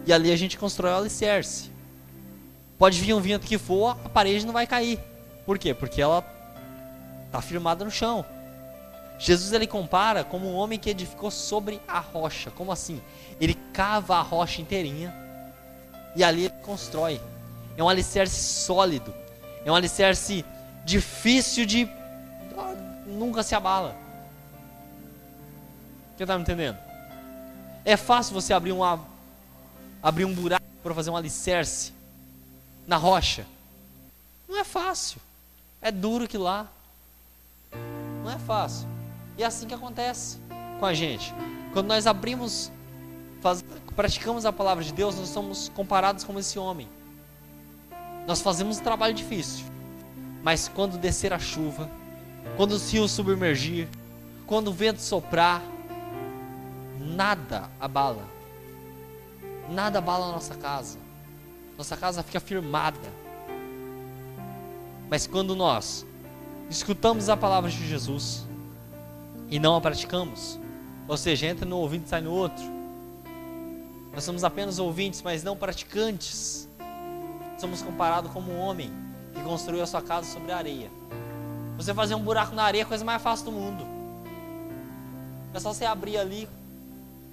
e 0.06 0.12
ali 0.12 0.30
a 0.30 0.36
gente 0.36 0.56
constrói 0.56 0.92
o 0.92 0.96
alicerce. 0.96 1.73
Pode 2.84 3.00
vir 3.00 3.14
um 3.14 3.20
vento 3.22 3.46
que 3.46 3.56
for, 3.56 3.96
a 4.04 4.10
parede 4.10 4.44
não 4.44 4.52
vai 4.52 4.66
cair. 4.66 5.00
Por 5.46 5.58
quê? 5.58 5.72
Porque 5.72 6.02
ela 6.02 6.22
está 7.24 7.40
firmada 7.40 7.82
no 7.82 7.90
chão. 7.90 8.26
Jesus 9.18 9.54
ele 9.54 9.66
compara 9.66 10.22
como 10.22 10.46
um 10.46 10.54
homem 10.54 10.78
que 10.78 10.90
edificou 10.90 11.30
sobre 11.30 11.80
a 11.88 11.98
rocha. 11.98 12.50
Como 12.50 12.70
assim? 12.70 13.00
Ele 13.40 13.54
cava 13.72 14.16
a 14.16 14.20
rocha 14.20 14.60
inteirinha 14.60 15.14
e 16.14 16.22
ali 16.22 16.44
ele 16.44 16.54
constrói. 16.60 17.18
É 17.74 17.82
um 17.82 17.88
alicerce 17.88 18.36
sólido. 18.36 19.14
É 19.64 19.72
um 19.72 19.74
alicerce 19.74 20.44
difícil 20.84 21.64
de 21.64 21.88
nunca 23.06 23.42
se 23.42 23.54
abala. 23.54 23.96
Quem 26.18 26.24
está 26.24 26.36
me 26.36 26.42
entendendo? 26.42 26.76
É 27.82 27.96
fácil 27.96 28.34
você 28.34 28.52
abrir 28.52 28.72
uma 28.72 29.00
abrir 30.02 30.26
um 30.26 30.34
buraco 30.34 30.66
para 30.82 30.94
fazer 30.94 31.08
um 31.08 31.16
alicerce 31.16 31.93
na 32.86 32.96
rocha. 32.96 33.46
Não 34.48 34.58
é 34.58 34.64
fácil. 34.64 35.20
É 35.80 35.90
duro 35.90 36.28
que 36.28 36.38
lá. 36.38 36.68
Não 38.22 38.30
é 38.30 38.38
fácil. 38.38 38.88
E 39.36 39.42
é 39.42 39.46
assim 39.46 39.66
que 39.66 39.74
acontece 39.74 40.38
com 40.78 40.86
a 40.86 40.94
gente. 40.94 41.34
Quando 41.72 41.88
nós 41.88 42.06
abrimos, 42.06 42.70
faz, 43.40 43.64
praticamos 43.94 44.46
a 44.46 44.52
palavra 44.52 44.84
de 44.84 44.92
Deus, 44.92 45.16
nós 45.16 45.28
somos 45.28 45.68
comparados 45.68 46.24
com 46.24 46.38
esse 46.38 46.58
homem. 46.58 46.88
Nós 48.26 48.40
fazemos 48.40 48.78
um 48.78 48.82
trabalho 48.82 49.14
difícil. 49.14 49.66
Mas 50.42 50.68
quando 50.68 50.98
descer 50.98 51.32
a 51.32 51.38
chuva, 51.38 51.90
quando 52.56 52.72
os 52.72 52.92
rios 52.92 53.10
submergir, 53.10 53.88
quando 54.46 54.68
o 54.68 54.72
vento 54.72 55.00
soprar, 55.00 55.62
nada 56.98 57.70
abala. 57.80 58.24
Nada 59.70 59.98
abala 59.98 60.26
a 60.26 60.32
nossa 60.32 60.54
casa. 60.54 61.03
Nossa 61.76 61.96
casa 61.96 62.22
fica 62.22 62.40
firmada. 62.40 62.98
Mas 65.10 65.26
quando 65.26 65.54
nós 65.54 66.06
escutamos 66.70 67.28
a 67.28 67.36
palavra 67.36 67.70
de 67.70 67.86
Jesus 67.86 68.46
e 69.48 69.58
não 69.58 69.76
a 69.76 69.80
praticamos, 69.80 70.58
ou 71.06 71.16
seja, 71.16 71.46
entra 71.46 71.66
no 71.66 71.78
ouvido 71.78 72.04
e 72.06 72.08
sai 72.08 72.20
no 72.20 72.32
outro, 72.32 72.64
nós 74.12 74.22
somos 74.24 74.44
apenas 74.44 74.78
ouvintes, 74.78 75.22
mas 75.22 75.42
não 75.42 75.56
praticantes. 75.56 76.68
Somos 77.58 77.82
comparados 77.82 78.30
como 78.32 78.52
um 78.52 78.60
homem 78.60 78.90
que 79.34 79.42
construiu 79.42 79.82
a 79.82 79.86
sua 79.86 80.00
casa 80.00 80.30
sobre 80.32 80.52
a 80.52 80.56
areia. 80.56 80.90
Você 81.76 81.92
fazer 81.92 82.14
um 82.14 82.22
buraco 82.22 82.54
na 82.54 82.62
areia 82.62 82.82
é 82.82 82.84
a 82.84 82.88
coisa 82.88 83.04
mais 83.04 83.20
fácil 83.20 83.46
do 83.46 83.52
mundo. 83.52 83.84
É 85.52 85.58
só 85.58 85.72
você 85.72 85.84
abrir 85.84 86.16
ali, 86.16 86.48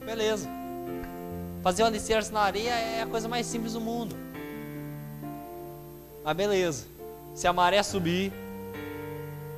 beleza. 0.04 0.50
Fazer 1.62 1.84
o 1.84 1.86
alicerce 1.86 2.32
na 2.32 2.42
areia 2.42 2.72
é 2.72 3.02
a 3.04 3.08
coisa 3.08 3.28
mais 3.28 3.46
simples 3.46 3.74
do 3.74 3.82
mundo. 3.82 4.16
Mas 6.24 6.38
beleza. 6.38 6.86
Se 7.34 7.48
a 7.48 7.54
maré 7.54 7.82
subir, 7.82 8.32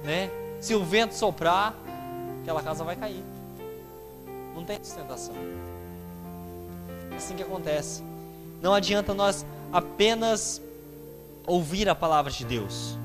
né? 0.04 0.30
Se 0.60 0.76
o 0.76 0.84
vento 0.84 1.14
soprar, 1.14 1.76
aquela 2.42 2.62
casa 2.62 2.84
vai 2.84 2.96
cair. 2.96 3.24
Não 4.56 4.64
tem 4.64 4.78
sustentação. 4.84 5.36
É 7.12 7.16
assim 7.16 7.36
que 7.36 7.44
acontece. 7.44 8.04
Não 8.62 8.74
adianta 8.74 9.14
nós 9.14 9.46
apenas 9.72 10.62
ouvir 11.46 11.90
a 11.90 11.96
palavra 11.96 12.32
de 12.32 12.46
Deus. 12.46 12.98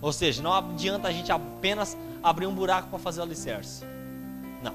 Ou 0.00 0.12
seja, 0.12 0.42
não 0.42 0.52
adianta 0.52 1.08
a 1.08 1.12
gente 1.12 1.32
apenas 1.32 1.96
abrir 2.22 2.46
um 2.46 2.54
buraco 2.54 2.88
para 2.88 2.98
fazer 2.98 3.20
o 3.20 3.24
alicerce. 3.24 3.84
Não. 4.62 4.74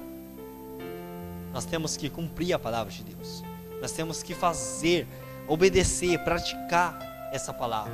Nós 1.52 1.64
temos 1.64 1.96
que 1.96 2.10
cumprir 2.10 2.52
a 2.52 2.58
palavra 2.58 2.92
de 2.92 3.02
Deus. 3.02 3.42
Nós 3.80 3.92
temos 3.92 4.22
que 4.22 4.34
fazer, 4.34 5.06
obedecer, 5.48 6.22
praticar 6.22 7.13
essa 7.34 7.52
palavra. 7.52 7.92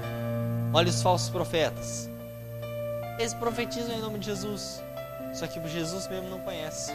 Olha 0.72 0.88
os 0.88 1.02
falsos 1.02 1.30
profetas. 1.30 2.10
Eles 3.18 3.32
profetizam 3.34 3.94
em 3.94 4.00
nome 4.00 4.18
de 4.18 4.26
Jesus. 4.26 4.82
Só 5.32 5.46
que 5.46 5.66
Jesus 5.68 6.06
mesmo 6.08 6.28
não 6.28 6.40
conhece. 6.40 6.92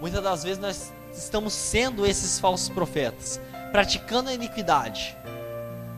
Muitas 0.00 0.22
das 0.22 0.42
vezes 0.42 0.58
nós 0.58 0.92
estamos 1.12 1.52
sendo 1.52 2.06
esses 2.06 2.38
falsos 2.38 2.68
profetas, 2.68 3.40
praticando 3.72 4.30
a 4.30 4.34
iniquidade, 4.34 5.16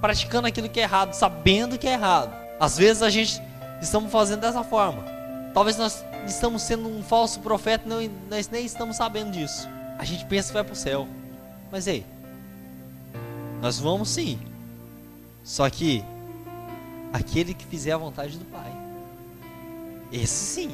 praticando 0.00 0.48
aquilo 0.48 0.68
que 0.68 0.80
é 0.80 0.84
errado, 0.84 1.12
sabendo 1.12 1.78
que 1.78 1.86
é 1.86 1.92
errado. 1.92 2.34
Às 2.58 2.76
vezes 2.76 3.02
a 3.02 3.10
gente 3.10 3.40
estamos 3.80 4.10
fazendo 4.10 4.40
dessa 4.40 4.64
forma. 4.64 5.04
Talvez 5.54 5.76
nós 5.76 6.04
estamos 6.26 6.62
sendo 6.62 6.88
um 6.88 7.02
falso 7.02 7.40
profeta 7.40 7.88
e 8.02 8.10
nós 8.28 8.48
nem 8.48 8.64
estamos 8.64 8.96
sabendo 8.96 9.30
disso. 9.30 9.68
A 9.98 10.04
gente 10.04 10.24
pensa 10.26 10.48
que 10.48 10.54
vai 10.54 10.64
para 10.64 10.72
o 10.72 10.76
céu. 10.76 11.06
Mas 11.70 11.86
ei, 11.86 12.04
nós 13.60 13.78
vamos 13.78 14.08
sim. 14.08 14.38
Só 15.48 15.70
que 15.70 16.04
aquele 17.10 17.54
que 17.54 17.64
fizer 17.64 17.92
a 17.92 17.96
vontade 17.96 18.36
do 18.36 18.44
Pai, 18.44 18.70
esse 20.12 20.44
sim. 20.44 20.70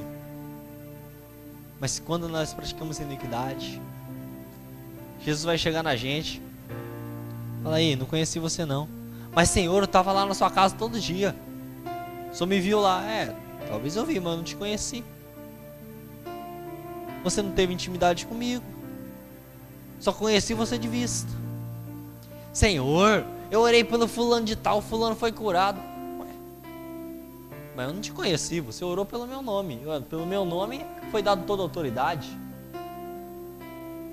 Mas 1.79 2.01
quando 2.01 2.29
nós 2.29 2.53
praticamos 2.53 2.99
iniquidade, 2.99 3.81
Jesus 5.21 5.45
vai 5.45 5.57
chegar 5.57 5.85
na 5.85 5.95
gente. 5.95 6.43
Fala 7.63 7.77
aí, 7.77 7.95
não 7.95 8.05
conheci 8.05 8.41
você 8.41 8.65
não. 8.65 8.89
Mas 9.33 9.49
Senhor, 9.49 9.79
eu 9.79 9.85
estava 9.85 10.11
lá 10.11 10.27
na 10.27 10.35
sua 10.35 10.51
casa 10.51 10.75
todo 10.75 10.99
dia. 10.99 11.37
Só 12.33 12.45
me 12.45 12.59
viu 12.59 12.81
lá. 12.81 13.01
É, 13.09 13.33
talvez 13.69 13.95
eu 13.95 14.05
vi, 14.05 14.19
mas 14.19 14.37
não 14.37 14.43
te 14.43 14.57
conheci. 14.57 15.05
Você 17.23 17.41
não 17.41 17.53
teve 17.53 17.73
intimidade 17.73 18.27
comigo. 18.27 18.65
Só 20.01 20.13
conheci 20.13 20.53
você 20.53 20.77
de 20.77 20.89
vista. 20.89 21.31
Senhor, 22.53 23.25
eu 23.55 23.61
orei 23.61 23.85
pelo 23.85 24.09
fulano 24.09 24.45
de 24.45 24.57
tal, 24.57 24.83
fulano 24.83 25.15
foi 25.15 25.31
curado. 25.31 25.79
Ué, 26.19 26.27
mas 27.77 27.87
eu 27.87 27.95
não 27.95 28.01
te 28.01 28.11
conheci, 28.11 28.59
você 28.59 28.85
orou 28.85 29.05
pelo 29.05 29.29
meu 29.29 29.41
nome. 29.41 29.81
Pelo 30.11 30.27
meu 30.27 30.45
nome 30.45 30.85
foi 31.13 31.23
dado 31.23 31.45
toda 31.47 31.63
a 31.63 31.65
autoridade. 31.65 32.29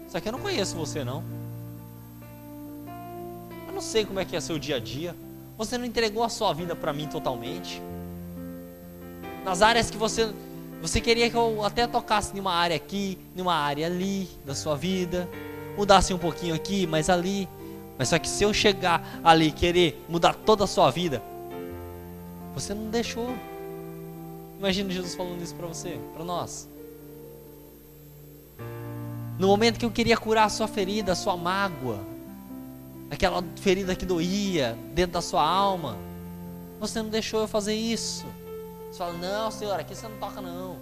Só 0.08 0.19
que 0.19 0.27
eu 0.27 0.32
não 0.32 0.39
conheço 0.39 0.75
você 0.75 1.04
não. 1.04 1.23
Eu 3.67 3.73
não 3.73 3.82
sei 3.82 4.06
como 4.06 4.19
é 4.19 4.25
que 4.25 4.36
é 4.36 4.39
seu 4.39 4.60
dia 4.60 4.75
a 4.75 4.80
dia. 4.80 5.15
Você 5.58 5.75
não 5.75 5.86
entregou 5.86 6.23
a 6.23 6.30
sua 6.30 6.54
vida 6.54 6.75
para 6.75 6.93
mim 6.93 7.08
totalmente. 7.08 7.82
Nas 9.43 9.63
áreas 9.63 9.89
que 9.89 9.97
você 9.97 10.32
você 10.80 11.01
queria 11.01 11.30
que 11.32 11.36
eu 11.36 11.63
até 11.63 11.88
tocasse 11.88 12.36
em 12.36 12.39
uma 12.39 12.54
área 12.54 12.75
aqui, 12.75 13.17
em 13.36 13.41
uma 13.41 13.56
área 13.56 13.88
ali 13.88 14.30
da 14.45 14.54
sua 14.54 14.75
vida, 14.75 15.27
mudasse 15.75 16.13
um 16.13 16.17
pouquinho 16.19 16.54
aqui, 16.54 16.86
mas 16.86 17.10
ali. 17.10 17.49
Mas 18.02 18.10
só 18.10 18.18
que 18.18 18.28
se 18.28 18.44
eu 18.44 18.52
chegar 18.52 19.20
ali 19.24 19.50
e 19.50 19.52
querer 19.52 20.04
mudar 20.10 20.34
toda 20.34 20.64
a 20.64 20.68
sua 20.68 20.90
vida, 20.90 21.22
você 22.52 22.74
não 22.74 22.90
deixou. 22.90 23.30
Imagina 24.58 24.90
Jesus 24.90 25.14
falando 25.14 25.40
isso 25.40 25.54
para 25.54 25.68
você, 25.68 26.00
para 26.12 26.26
nós. 26.26 26.68
No 29.38 29.46
momento 29.46 29.78
que 29.78 29.86
eu 29.86 29.92
queria 29.92 30.18
curar 30.18 30.46
a 30.46 30.50
sua 30.50 30.68
ferida, 30.68 31.12
a 31.12 31.16
sua 31.16 31.38
mágoa, 31.38 32.00
aquela 33.12 33.44
ferida 33.58 33.96
que 33.96 34.04
doía 34.04 34.76
dentro 34.96 35.12
da 35.12 35.22
sua 35.22 35.48
alma, 35.48 35.96
você 36.80 37.04
não 37.04 37.10
deixou 37.12 37.42
eu 37.42 37.48
fazer 37.48 37.76
isso. 37.76 38.26
Você 38.90 38.98
fala, 38.98 39.14
não, 39.14 39.52
Senhor, 39.52 39.80
aqui 39.80 39.94
você 39.94 40.08
não 40.08 40.18
toca 40.18 40.42
não. 40.42 40.80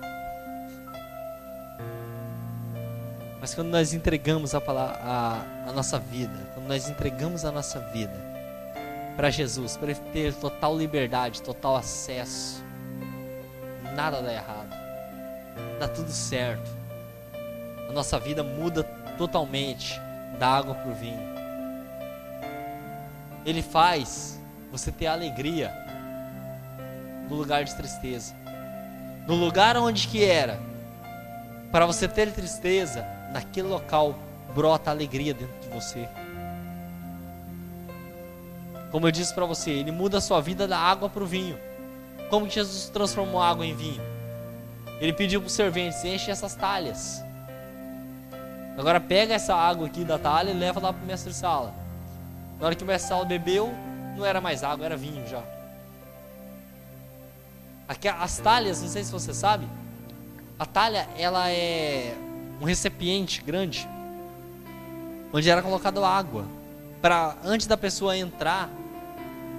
Mas 3.41 3.53
quando 3.53 3.67
nós 3.67 3.93
entregamos 3.93 4.55
a, 4.55 4.61
palavra, 4.61 4.99
a, 5.03 5.69
a 5.69 5.73
nossa 5.73 5.99
vida, 5.99 6.48
nós 6.69 6.87
entregamos 6.87 7.45
a 7.45 7.51
nossa 7.51 7.79
vida 7.79 8.13
para 9.17 9.31
Jesus, 9.31 9.75
para 9.75 9.95
ter 9.95 10.35
total 10.35 10.77
liberdade, 10.77 11.41
total 11.41 11.75
acesso, 11.75 12.63
nada 13.95 14.21
dá 14.21 14.31
errado, 14.31 14.69
dá 15.79 15.87
tudo 15.87 16.11
certo. 16.11 16.69
A 17.89 17.91
nossa 17.91 18.19
vida 18.19 18.43
muda 18.43 18.83
totalmente 19.17 19.99
da 20.37 20.47
água 20.47 20.75
para 20.75 20.91
o 20.91 20.93
vinho. 20.93 21.39
ele 23.43 23.63
faz 23.63 24.39
você 24.71 24.91
ter 24.91 25.07
alegria 25.07 25.73
no 27.27 27.35
lugar 27.35 27.63
de 27.63 27.73
tristeza. 27.73 28.35
No 29.27 29.33
lugar 29.33 29.75
onde 29.75 30.07
que 30.07 30.23
era 30.23 30.59
para 31.71 31.87
você 31.87 32.07
ter 32.07 32.31
tristeza, 32.31 33.03
naquele 33.33 33.67
local 33.67 34.13
brota 34.53 34.91
alegria 34.91 35.33
dentro 35.33 35.59
de 35.61 35.69
você. 35.69 36.07
Como 38.91 39.07
eu 39.07 39.11
disse 39.11 39.33
para 39.33 39.45
você, 39.45 39.71
ele 39.71 39.91
muda 39.91 40.17
a 40.17 40.21
sua 40.21 40.41
vida 40.41 40.67
da 40.67 40.77
água 40.77 41.09
para 41.09 41.23
o 41.23 41.27
vinho. 41.27 41.57
Como 42.29 42.49
Jesus 42.49 42.89
transformou 42.89 43.41
água 43.41 43.65
em 43.65 43.75
vinho? 43.75 44.01
Ele 44.99 45.13
pediu 45.13 45.39
para 45.39 45.47
os 45.47 45.53
serventes: 45.53 46.03
enche 46.03 46.31
essas 46.31 46.55
talhas. 46.55 47.23
Agora 48.77 48.99
pega 48.99 49.33
essa 49.33 49.55
água 49.55 49.87
aqui 49.87 50.03
da 50.03 50.17
talha 50.17 50.51
e 50.51 50.53
leva 50.53 50.79
lá 50.79 50.93
para 50.93 51.03
o 51.03 51.05
mestre 51.05 51.33
sala. 51.33 51.73
Na 52.59 52.67
hora 52.67 52.75
que 52.75 52.83
o 52.83 52.87
mestre 52.87 53.09
sala 53.09 53.25
bebeu, 53.25 53.73
não 54.15 54.25
era 54.25 54.39
mais 54.39 54.63
água, 54.63 54.85
era 54.85 54.97
vinho 54.97 55.27
já. 55.27 55.43
Aqui, 57.87 58.07
as 58.07 58.37
talhas, 58.37 58.81
não 58.81 58.87
sei 58.87 59.03
se 59.03 59.11
você 59.11 59.33
sabe, 59.33 59.67
a 60.57 60.65
talha 60.65 61.07
ela 61.17 61.49
é 61.49 62.15
um 62.61 62.65
recipiente 62.65 63.41
grande 63.41 63.87
onde 65.33 65.49
era 65.49 65.61
colocado 65.61 66.03
água 66.03 66.45
para 67.01 67.35
antes 67.43 67.65
da 67.65 67.77
pessoa 67.77 68.15
entrar 68.17 68.69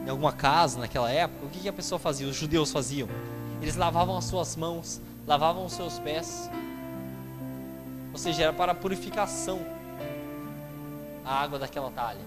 em 0.05 0.11
alguma 0.11 0.33
casa 0.33 0.79
naquela 0.79 1.11
época, 1.11 1.47
o 1.47 1.49
que, 1.49 1.61
que 1.61 1.69
a 1.69 1.73
pessoa 1.73 1.99
fazia? 1.99 2.27
Os 2.27 2.37
judeus 2.37 2.73
faziam? 2.73 3.09
Eles 3.61 3.77
lavavam 3.77 4.17
as 4.17 4.25
suas 4.25 4.57
mãos, 4.57 5.01
lavavam 5.27 5.65
os 5.67 5.73
seus 5.73 5.99
pés. 5.99 6.51
Ou 8.13 8.19
seja, 8.19 8.45
era 8.45 8.53
para 8.53 8.73
a 8.73 8.75
purificação 8.75 9.61
a 11.25 11.35
água 11.35 11.59
daquela 11.59 11.91
talha. 11.91 12.21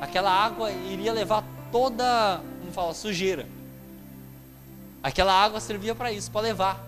Aquela 0.00 0.30
água 0.30 0.70
iria 0.70 1.12
levar 1.12 1.44
toda, 1.70 2.40
como 2.60 2.72
fala, 2.72 2.92
sujeira. 2.92 3.46
Aquela 5.02 5.32
água 5.32 5.60
servia 5.60 5.94
para 5.94 6.12
isso, 6.12 6.30
para 6.30 6.42
levar 6.42 6.80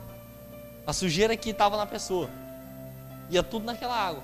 a 0.86 0.92
sujeira 0.92 1.36
que 1.36 1.50
estava 1.50 1.76
na 1.76 1.86
pessoa. 1.86 2.28
Ia 3.30 3.42
tudo 3.42 3.64
naquela 3.64 3.96
água. 3.96 4.22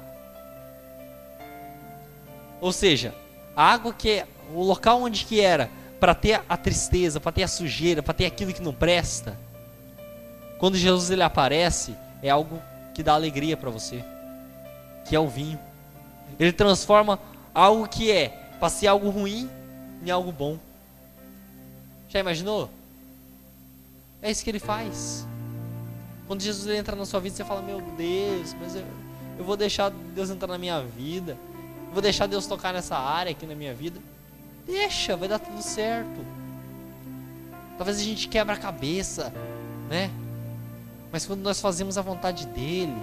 Ou 2.61 2.73
seja, 2.73 3.14
a 3.57 3.73
água 3.73 3.94
que 3.94 4.11
é 4.11 4.29
o 4.53 4.62
local 4.62 5.03
onde 5.03 5.25
que 5.25 5.40
era 5.40 5.70
para 6.01 6.15
ter 6.15 6.43
a 6.49 6.57
tristeza, 6.57 7.21
para 7.21 7.31
ter 7.31 7.43
a 7.43 7.49
sujeira, 7.49 8.03
para 8.03 8.15
ter 8.15 8.25
aquilo 8.25 8.55
que 8.55 8.63
não 8.63 8.73
presta. 8.73 9.39
Quando 10.59 10.77
Jesus 10.77 11.11
ele 11.11 11.23
aparece, 11.23 11.95
é 12.23 12.31
algo 12.31 12.61
que 12.95 13.03
dá 13.03 13.13
alegria 13.13 13.57
para 13.57 13.71
você, 13.71 14.03
que 15.07 15.15
é 15.15 15.21
o 15.21 15.29
vinho. 15.29 15.61
Ele 16.39 16.53
transforma 16.53 17.21
algo 17.55 17.87
que 17.87 18.11
é 18.11 18.29
para 18.59 18.71
ser 18.71 18.87
algo 18.87 19.11
ruim 19.11 19.49
em 20.03 20.11
algo 20.11 20.33
bom. 20.33 20.59
Já 22.09 22.19
imaginou? 22.19 22.71
É 24.23 24.31
isso 24.31 24.43
que 24.43 24.51
ele 24.51 24.59
faz. 24.59 25.27
Quando 26.27 26.43
Jesus 26.43 26.75
entra 26.75 26.97
na 26.97 27.05
sua 27.05 27.21
vida, 27.21 27.37
você 27.37 27.45
fala: 27.45 27.63
Meu 27.63 27.81
Deus, 27.81 28.55
mas 28.61 28.75
eu, 28.75 28.85
eu 29.39 29.45
vou 29.45 29.57
deixar 29.57 29.91
Deus 29.91 30.31
entrar 30.31 30.49
na 30.49 30.59
minha 30.59 30.81
vida, 30.83 31.37
eu 31.87 31.93
vou 31.93 32.03
deixar 32.03 32.27
Deus 32.27 32.47
tocar 32.47 32.73
nessa 32.73 32.97
área 32.97 33.33
aqui 33.33 33.47
na 33.47 33.55
minha 33.55 33.75
vida. 33.75 34.01
Deixa, 34.66 35.16
vai 35.16 35.29
dar 35.29 35.38
tudo 35.38 35.62
certo. 35.62 36.25
Talvez 37.77 37.99
a 37.99 38.03
gente 38.03 38.29
quebra 38.29 38.55
a 38.55 38.59
cabeça, 38.59 39.33
né? 39.88 40.11
Mas 41.11 41.27
quando 41.27 41.40
nós 41.40 41.61
fazemos 41.61 41.99
a 41.99 42.03
vontade 42.03 42.46
dele, 42.46 42.94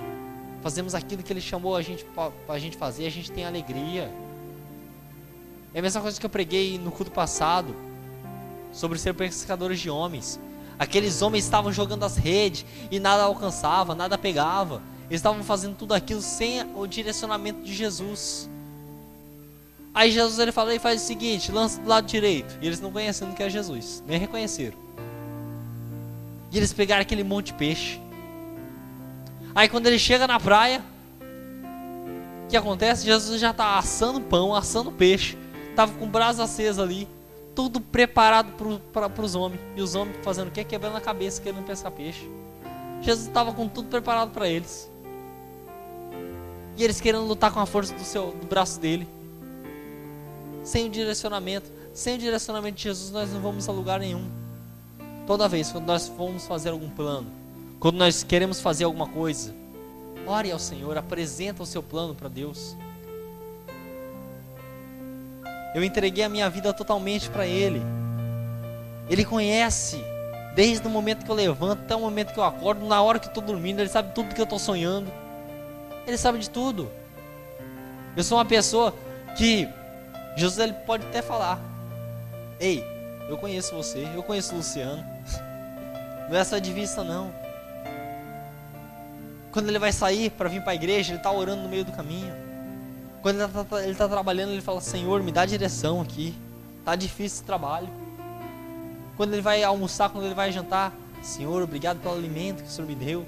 fazemos 0.62 0.96
aquilo 0.96 1.24
que 1.24 1.34
ele 1.34 1.42
chamou 1.42 1.76
a 1.76 1.82
gente 1.82 2.06
para 2.06 2.32
a 2.48 2.60
gente 2.60 2.78
fazer, 2.78 3.06
a 3.06 3.12
gente 3.12 3.32
tem 3.32 3.46
alegria. 3.46 4.12
É 5.74 5.80
a 5.80 5.82
mesma 5.82 6.02
coisa 6.02 6.20
que 6.20 6.26
eu 6.26 6.30
preguei 6.30 6.78
no 6.78 6.92
culto 6.92 7.12
passado 7.12 7.76
sobre 8.72 8.98
ser 8.98 9.14
pescadores 9.14 9.80
de 9.80 9.90
homens. 9.90 10.40
Aqueles 10.80 11.22
homens 11.22 11.44
estavam 11.44 11.72
jogando 11.72 12.04
as 12.04 12.16
redes 12.18 12.66
e 12.92 13.00
nada 13.00 13.24
alcançava, 13.24 13.96
nada 13.96 14.18
pegava. 14.18 14.82
Eles 15.10 15.20
estavam 15.20 15.44
fazendo 15.44 15.76
tudo 15.76 15.94
aquilo 15.94 16.22
sem 16.22 16.64
o 16.76 16.86
direcionamento 16.86 17.64
de 17.64 17.74
Jesus. 17.74 18.50
Aí 19.98 20.12
Jesus 20.12 20.38
ele 20.38 20.52
fala 20.52 20.76
e 20.76 20.78
faz 20.78 21.02
o 21.02 21.06
seguinte: 21.06 21.52
lança 21.52 21.82
do 21.82 21.90
lado 21.90 22.06
direito. 22.06 22.56
E 22.62 22.68
eles 22.68 22.80
não 22.80 22.92
conhecendo 22.92 23.34
que 23.34 23.42
é 23.42 23.50
Jesus, 23.50 24.04
nem 24.06 24.20
reconheceram. 24.20 24.78
E 26.52 26.58
eles 26.58 26.72
pegaram 26.72 27.02
aquele 27.02 27.24
monte 27.24 27.48
de 27.48 27.54
peixe. 27.56 28.00
Aí 29.56 29.68
quando 29.68 29.88
ele 29.88 29.98
chega 29.98 30.28
na 30.28 30.40
praia, 30.40 30.84
o 32.46 32.48
que 32.48 32.56
acontece? 32.56 33.08
Jesus 33.08 33.42
já 33.42 33.50
está 33.50 33.80
assando 33.80 34.22
pão, 34.22 34.54
assando 34.54 34.92
peixe. 34.92 35.36
Tava 35.76 35.92
com 35.94 36.08
brasa 36.08 36.44
acesa 36.44 36.84
ali, 36.84 37.08
tudo 37.56 37.82
preparado 37.82 38.54
para 38.94 39.24
os 39.24 39.34
homens. 39.34 39.60
E 39.76 39.82
os 39.82 39.96
homens 39.96 40.18
fazendo 40.22 40.50
o 40.50 40.52
quê? 40.52 40.64
Quebrando 40.64 40.98
a 40.98 41.02
cabeça, 41.02 41.42
querendo 41.42 41.66
pescar 41.66 41.92
peixe. 41.92 42.30
Jesus 43.02 43.26
estava 43.26 43.52
com 43.52 43.68
tudo 43.68 43.90
preparado 43.90 44.30
para 44.30 44.48
eles. 44.48 44.92
E 46.78 46.84
eles 46.84 47.02
querendo 47.02 47.26
lutar 47.26 47.52
com 47.52 47.60
a 47.60 47.66
força 47.66 47.96
do, 47.96 48.04
seu, 48.04 48.30
do 48.30 48.46
braço 48.46 48.80
dele 48.80 49.17
sem 50.68 50.88
o 50.88 50.90
direcionamento. 50.90 51.72
Sem 51.94 52.16
o 52.16 52.18
direcionamento 52.18 52.76
de 52.76 52.84
Jesus, 52.84 53.10
nós 53.10 53.32
não 53.32 53.40
vamos 53.40 53.68
a 53.70 53.72
lugar 53.72 54.02
nenhum. 54.02 54.30
Toda 55.26 55.48
vez 55.48 55.72
quando 55.72 55.86
nós 55.86 56.10
formos 56.10 56.46
fazer 56.46 56.70
algum 56.70 56.90
plano, 56.90 57.32
quando 57.80 57.96
nós 57.96 58.22
queremos 58.22 58.60
fazer 58.60 58.84
alguma 58.84 59.08
coisa, 59.08 59.56
ore 60.26 60.52
ao 60.52 60.60
Senhor, 60.60 60.98
apresenta 60.98 61.64
o 61.64 61.66
seu 61.66 61.82
plano 61.82 62.14
para 62.14 62.28
Deus. 62.28 62.76
Eu 65.74 65.84
entreguei 65.84 66.24
a 66.26 66.30
minha 66.30 66.50
vida 66.50 66.74
totalmente 66.74 67.30
para 67.30 67.48
Ele. 67.48 67.82
Ele 69.10 69.24
conhece, 69.24 70.04
desde 70.54 70.86
o 70.86 70.90
momento 70.90 71.24
que 71.24 71.32
eu 71.32 71.36
levanto 71.36 71.80
até 71.84 71.96
o 71.96 72.02
momento 72.02 72.34
que 72.34 72.40
eu 72.40 72.44
acordo, 72.44 72.86
na 72.86 73.02
hora 73.02 73.20
que 73.20 73.28
estou 73.28 73.42
dormindo, 73.42 73.80
Ele 73.80 73.90
sabe 73.90 74.14
tudo 74.14 74.36
que 74.36 74.42
eu 74.42 74.44
estou 74.44 74.60
sonhando. 74.60 75.10
Ele 76.06 76.18
sabe 76.18 76.40
de 76.40 76.50
tudo. 76.50 76.92
Eu 78.18 78.24
sou 78.24 78.38
uma 78.38 78.46
pessoa 78.46 78.94
que 79.38 79.70
Jesus 80.38 80.60
ele 80.60 80.74
pode 80.74 81.04
até 81.08 81.22
falar: 81.22 81.60
Ei, 82.60 82.86
eu 83.28 83.38
conheço 83.40 83.76
você, 83.76 84.08
eu 84.16 84.22
conheço 84.22 84.54
o 84.54 84.58
Luciano. 84.58 85.04
Não 86.30 86.38
é 86.38 86.44
só 86.44 86.60
de 86.60 86.72
vista, 86.74 87.06
não. 87.06 87.34
Quando 89.50 89.70
ele 89.70 89.80
vai 89.80 89.94
sair 89.94 90.30
para 90.30 90.50
vir 90.50 90.62
para 90.62 90.74
a 90.74 90.76
igreja, 90.76 91.12
ele 91.12 91.20
está 91.20 91.32
orando 91.32 91.64
no 91.64 91.70
meio 91.70 91.86
do 91.86 91.92
caminho. 91.94 92.36
Quando 93.22 93.38
ele 93.38 93.46
está 93.46 93.84
ele 93.84 93.96
tá 93.96 94.10
trabalhando, 94.10 94.52
ele 94.52 94.62
fala: 94.62 94.82
Senhor, 94.82 95.24
me 95.24 95.32
dá 95.32 95.46
direção 95.46 96.02
aqui. 96.02 96.36
Tá 96.84 96.96
difícil 96.96 97.38
esse 97.38 97.44
trabalho. 97.44 97.88
Quando 99.16 99.34
ele 99.34 99.42
vai 99.42 99.64
almoçar, 99.64 100.10
quando 100.10 100.26
ele 100.26 100.36
vai 100.36 100.52
jantar, 100.52 100.94
Senhor, 101.24 101.64
obrigado 101.64 102.00
pelo 102.00 102.16
alimento 102.16 102.62
que 102.62 102.70
o 102.70 102.72
Senhor 102.72 102.88
me 102.88 102.96
deu. 102.96 103.26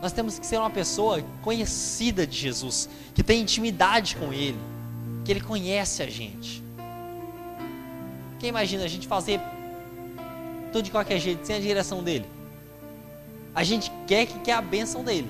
Nós 0.00 0.12
temos 0.12 0.38
que 0.38 0.46
ser 0.46 0.58
uma 0.58 0.70
pessoa 0.70 1.20
conhecida 1.42 2.24
de 2.24 2.38
Jesus, 2.38 2.88
que 3.14 3.22
tem 3.22 3.40
intimidade 3.40 4.14
com 4.14 4.32
Ele 4.32 4.75
que 5.26 5.32
Ele 5.32 5.40
conhece 5.40 6.04
a 6.04 6.06
gente. 6.08 6.62
Quem 8.38 8.48
imagina 8.48 8.84
a 8.84 8.88
gente 8.88 9.08
fazer 9.08 9.40
tudo 10.72 10.84
de 10.84 10.90
qualquer 10.92 11.18
jeito, 11.18 11.44
sem 11.44 11.56
a 11.56 11.60
direção 11.60 12.00
dele? 12.02 12.26
A 13.52 13.64
gente 13.64 13.90
quer 14.06 14.26
que 14.26 14.38
quer 14.38 14.52
a 14.52 14.62
bênção 14.62 15.02
dele. 15.02 15.28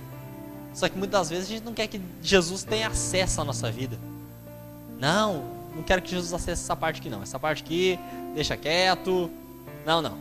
Só 0.75 0.87
que 0.87 0.99
muitas 0.99 1.31
vezes 1.31 1.47
a 1.47 1.53
gente 1.55 1.65
não 1.65 1.73
quer 1.73 1.87
que 1.87 1.99
Jesus 2.21 2.63
tenha 2.63 2.89
acesso 2.89 3.41
à 3.41 3.45
nossa 3.45 3.71
vida. 3.71 3.99
Não, 4.99 5.45
não 5.75 5.83
quero 5.83 6.03
que 6.03 6.11
Jesus 6.11 6.35
acesse 6.35 6.63
essa 6.63 6.77
parte 6.77 7.01
aqui 7.01 7.09
não. 7.09 7.23
Essa 7.23 7.39
parte 7.39 7.63
aqui, 7.63 7.99
deixa 8.35 8.55
quieto. 8.55 9.31
Não, 9.87 10.03
não. 10.03 10.19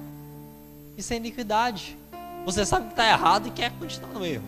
Isso 0.97 1.11
é 1.11 1.17
iniquidade. 1.17 1.97
Você 2.45 2.65
sabe 2.65 2.85
que 2.85 2.93
está 2.93 3.09
errado 3.09 3.47
e 3.47 3.51
quer 3.51 3.71
continuar 3.73 4.13
no 4.13 4.25
erro. 4.25 4.45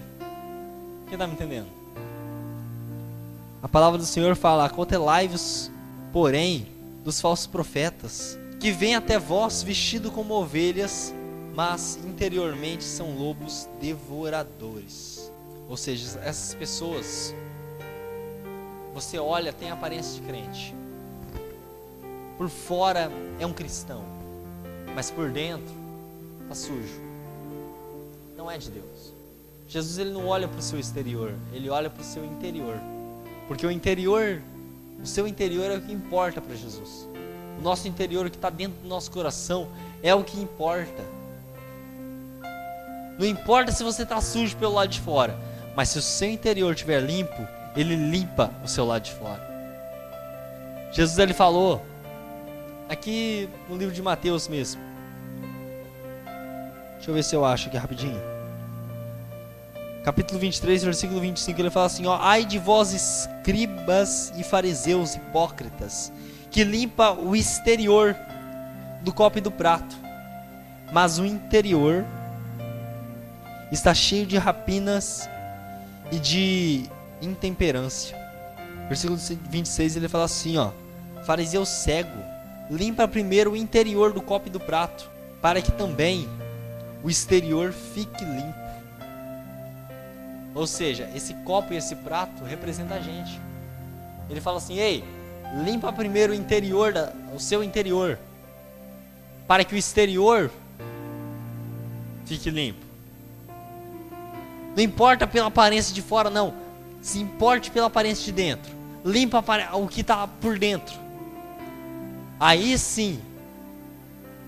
Quem 1.07 1.15
está 1.15 1.27
me 1.27 1.33
entendendo? 1.33 1.76
A 3.61 3.67
palavra 3.67 3.97
do 3.97 4.05
Senhor 4.05 4.35
fala: 4.35 4.65
Acotelai-vos, 4.65 5.71
porém, 6.13 6.67
dos 7.03 7.19
falsos 7.19 7.47
profetas, 7.47 8.37
que 8.59 8.71
vêm 8.71 8.95
até 8.95 9.17
vós 9.17 9.63
vestidos 9.63 10.11
como 10.11 10.35
ovelhas, 10.35 11.13
mas 11.55 11.97
interiormente 12.05 12.83
são 12.83 13.17
lobos 13.17 13.67
devoradores. 13.81 15.31
Ou 15.67 15.75
seja, 15.75 16.19
essas 16.19 16.53
pessoas, 16.53 17.33
você 18.93 19.17
olha, 19.17 19.51
tem 19.51 19.71
aparência 19.71 20.21
de 20.21 20.27
crente. 20.27 20.75
Por 22.37 22.49
fora 22.49 23.11
é 23.39 23.45
um 23.45 23.53
cristão, 23.53 24.03
mas 24.93 25.09
por 25.09 25.31
dentro 25.31 25.73
está 26.43 26.53
sujo. 26.53 27.01
Não 28.37 28.49
é 28.49 28.57
de 28.57 28.69
Deus. 28.69 29.13
Jesus 29.67 29.97
ele 29.97 30.11
não 30.11 30.27
olha 30.27 30.47
para 30.47 30.59
o 30.59 30.61
seu 30.61 30.79
exterior, 30.79 31.33
ele 31.51 31.69
olha 31.69 31.89
para 31.89 32.01
o 32.01 32.05
seu 32.05 32.23
interior. 32.23 32.79
Porque 33.47 33.65
o 33.65 33.71
interior, 33.71 34.41
o 35.01 35.05
seu 35.05 35.27
interior 35.27 35.71
é 35.71 35.77
o 35.77 35.81
que 35.81 35.91
importa 35.91 36.41
para 36.41 36.55
Jesus. 36.55 37.07
O 37.57 37.61
nosso 37.61 37.87
interior, 37.87 38.25
o 38.25 38.29
que 38.29 38.37
está 38.37 38.49
dentro 38.49 38.81
do 38.81 38.87
nosso 38.87 39.09
coração, 39.09 39.69
é 40.03 40.13
o 40.13 40.23
que 40.23 40.39
importa. 40.39 41.03
Não 43.17 43.25
importa 43.25 43.71
se 43.71 43.83
você 43.83 44.03
está 44.03 44.21
sujo 44.21 44.55
pelo 44.57 44.73
lado 44.73 44.89
de 44.89 44.99
fora, 44.99 45.37
mas 45.75 45.89
se 45.89 45.97
o 45.97 46.01
seu 46.01 46.29
interior 46.29 46.73
estiver 46.73 47.01
limpo, 47.01 47.47
ele 47.75 47.95
limpa 47.95 48.51
o 48.63 48.67
seu 48.67 48.85
lado 48.85 49.03
de 49.03 49.11
fora. 49.11 49.41
Jesus 50.91 51.17
ele 51.17 51.33
falou 51.33 51.83
aqui 52.87 53.49
no 53.67 53.75
livro 53.75 53.93
de 53.93 54.01
Mateus 54.01 54.47
mesmo. 54.47 54.81
Deixa 56.95 57.11
eu 57.11 57.15
ver 57.15 57.23
se 57.23 57.35
eu 57.35 57.45
acho 57.45 57.67
aqui 57.67 57.77
rapidinho. 57.77 58.36
Capítulo 60.07 60.39
23, 60.39 60.85
versículo 60.85 61.19
25, 61.19 61.59
ele 61.59 61.69
fala 61.69 61.87
assim, 61.87 62.05
ó: 62.05 62.17
Ai 62.21 62.45
de 62.45 62.57
vós 62.57 62.93
escribas 62.93 64.31
e 64.37 64.41
fariseus 64.41 65.15
hipócritas, 65.15 66.13
que 66.49 66.63
limpa 66.63 67.11
o 67.11 67.35
exterior 67.35 68.15
do 69.01 69.11
copo 69.11 69.39
e 69.39 69.41
do 69.41 69.51
prato, 69.51 69.97
mas 70.93 71.19
o 71.19 71.25
interior 71.25 72.05
está 73.69 73.93
cheio 73.93 74.25
de 74.25 74.37
rapinas 74.37 75.29
e 76.09 76.17
de 76.19 76.85
intemperância. 77.21 78.17
Versículo 78.87 79.19
26 79.19 79.97
ele 79.97 80.07
fala 80.07 80.23
assim, 80.23 80.57
ó: 80.57 80.71
Fariseu 81.25 81.65
cego, 81.65 82.17
limpa 82.71 83.09
primeiro 83.09 83.51
o 83.51 83.57
interior 83.57 84.13
do 84.13 84.21
copo 84.21 84.47
e 84.47 84.51
do 84.51 84.59
prato, 84.61 85.11
para 85.41 85.61
que 85.61 85.73
também 85.73 86.29
o 87.03 87.09
exterior 87.09 87.73
fique 87.73 88.23
limpo. 88.23 88.66
Ou 90.57 90.65
seja, 90.65 91.07
esse 91.13 91.35
copo 91.45 91.71
e 91.71 91.77
esse 91.77 91.95
prato 91.97 92.43
representam 92.43 92.97
a 92.97 92.99
gente. 92.99 93.39
Ele 94.27 94.41
fala 94.41 94.57
assim: 94.57 94.79
"Ei, 94.79 95.03
limpa 95.63 95.93
primeiro 95.93 96.33
o 96.33 96.35
interior 96.35 96.91
da, 96.91 97.13
o 97.31 97.39
seu 97.39 97.63
interior, 97.63 98.17
para 99.47 99.63
que 99.63 99.75
o 99.75 99.77
exterior 99.77 100.49
fique 102.25 102.49
limpo. 102.49 102.83
Não 104.75 104.83
importa 104.83 105.27
pela 105.27 105.45
aparência 105.45 105.93
de 105.93 106.01
fora, 106.01 106.31
não. 106.31 106.51
Se 107.01 107.19
importe 107.19 107.69
pela 107.69 107.85
aparência 107.85 108.25
de 108.25 108.31
dentro. 108.31 108.71
Limpa 109.05 109.43
o 109.73 109.87
que 109.87 110.01
está 110.01 110.27
por 110.27 110.57
dentro. 110.57 110.95
Aí 112.39 112.75
sim, 112.79 113.19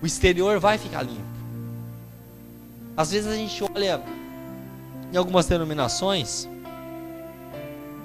o 0.02 0.06
exterior 0.06 0.58
vai 0.58 0.76
ficar 0.76 1.02
limpo. 1.02 1.22
Às 2.96 3.12
vezes 3.12 3.30
a 3.30 3.36
gente 3.36 3.62
olha 3.62 4.02
em 5.12 5.16
algumas 5.16 5.46
denominações, 5.46 6.48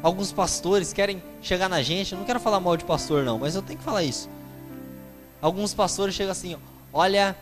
alguns 0.02 0.32
pastores 0.32 0.94
querem 0.94 1.22
chegar 1.42 1.70
na 1.70 1.82
gente. 1.82 2.14
Eu 2.14 2.20
não 2.20 2.26
quero 2.26 2.40
falar 2.40 2.60
mal 2.60 2.76
de 2.76 2.86
pastor, 2.86 3.24
não, 3.24 3.40
mas 3.40 3.56
eu 3.56 3.62
tenho 3.62 3.80
que 3.80 3.86
falar 3.86 4.04
isso. 4.04 4.30
Alguns 5.42 5.74
pastores 5.74 6.16
chegam 6.16 6.32
assim: 6.32 6.58
olha, 6.92 7.36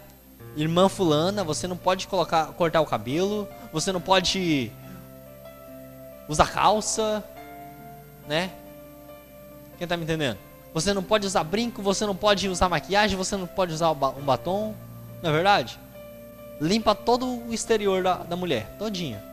irmã 0.56 0.89
fulana, 0.89 1.43
você 1.43 1.67
não 1.67 1.78
pode 1.78 2.08
colocar, 2.08 2.47
cortar 2.54 2.82
o 2.82 2.86
cabelo, 2.86 3.47
você 3.71 3.91
não 3.91 4.02
pode 4.02 4.71
usar 6.28 6.52
calça, 6.52 7.23
né? 8.28 8.52
Quem 9.78 9.88
tá 9.88 9.97
me 9.97 10.04
entendendo? 10.04 10.38
Você 10.73 10.93
não 10.93 11.04
pode 11.04 11.28
usar 11.28 11.43
brinco, 11.43 11.82
você 11.82 12.06
não 12.06 12.15
pode 12.15 12.49
usar 12.49 12.67
maquiagem, 12.67 13.15
você 13.17 13.38
não 13.38 13.45
pode 13.45 13.73
usar 13.73 13.91
um 13.91 13.95
batom, 13.95 14.73
não 15.21 15.30
é 15.30 15.34
verdade? 15.34 15.80
Limpa 16.60 16.95
todo 16.95 17.26
o 17.26 17.54
exterior 17.54 18.02
da, 18.02 18.15
da 18.17 18.36
mulher, 18.36 18.76
todinha. 18.80 19.33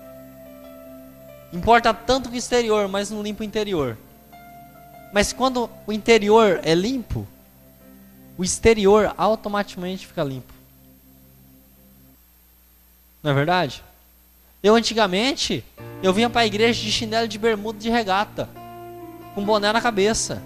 Importa 1.52 1.92
tanto 1.92 2.30
o 2.30 2.36
exterior, 2.36 2.86
mas 2.88 3.10
não 3.10 3.22
limpa 3.22 3.42
o 3.42 3.46
interior. 3.46 3.96
Mas 5.12 5.32
quando 5.32 5.68
o 5.86 5.92
interior 5.92 6.60
é 6.62 6.74
limpo, 6.74 7.26
o 8.38 8.44
exterior 8.44 9.12
automaticamente 9.18 10.06
fica 10.06 10.22
limpo. 10.22 10.52
Não 13.22 13.32
é 13.32 13.34
verdade? 13.34 13.82
Eu 14.62 14.74
antigamente, 14.74 15.64
eu 16.02 16.12
vinha 16.12 16.30
para 16.30 16.42
a 16.42 16.46
igreja 16.46 16.80
de 16.80 16.92
chinelo 16.92 17.26
de 17.26 17.38
bermuda 17.38 17.78
de 17.78 17.90
regata, 17.90 18.48
com 19.34 19.44
boné 19.44 19.72
na 19.72 19.80
cabeça. 19.80 20.42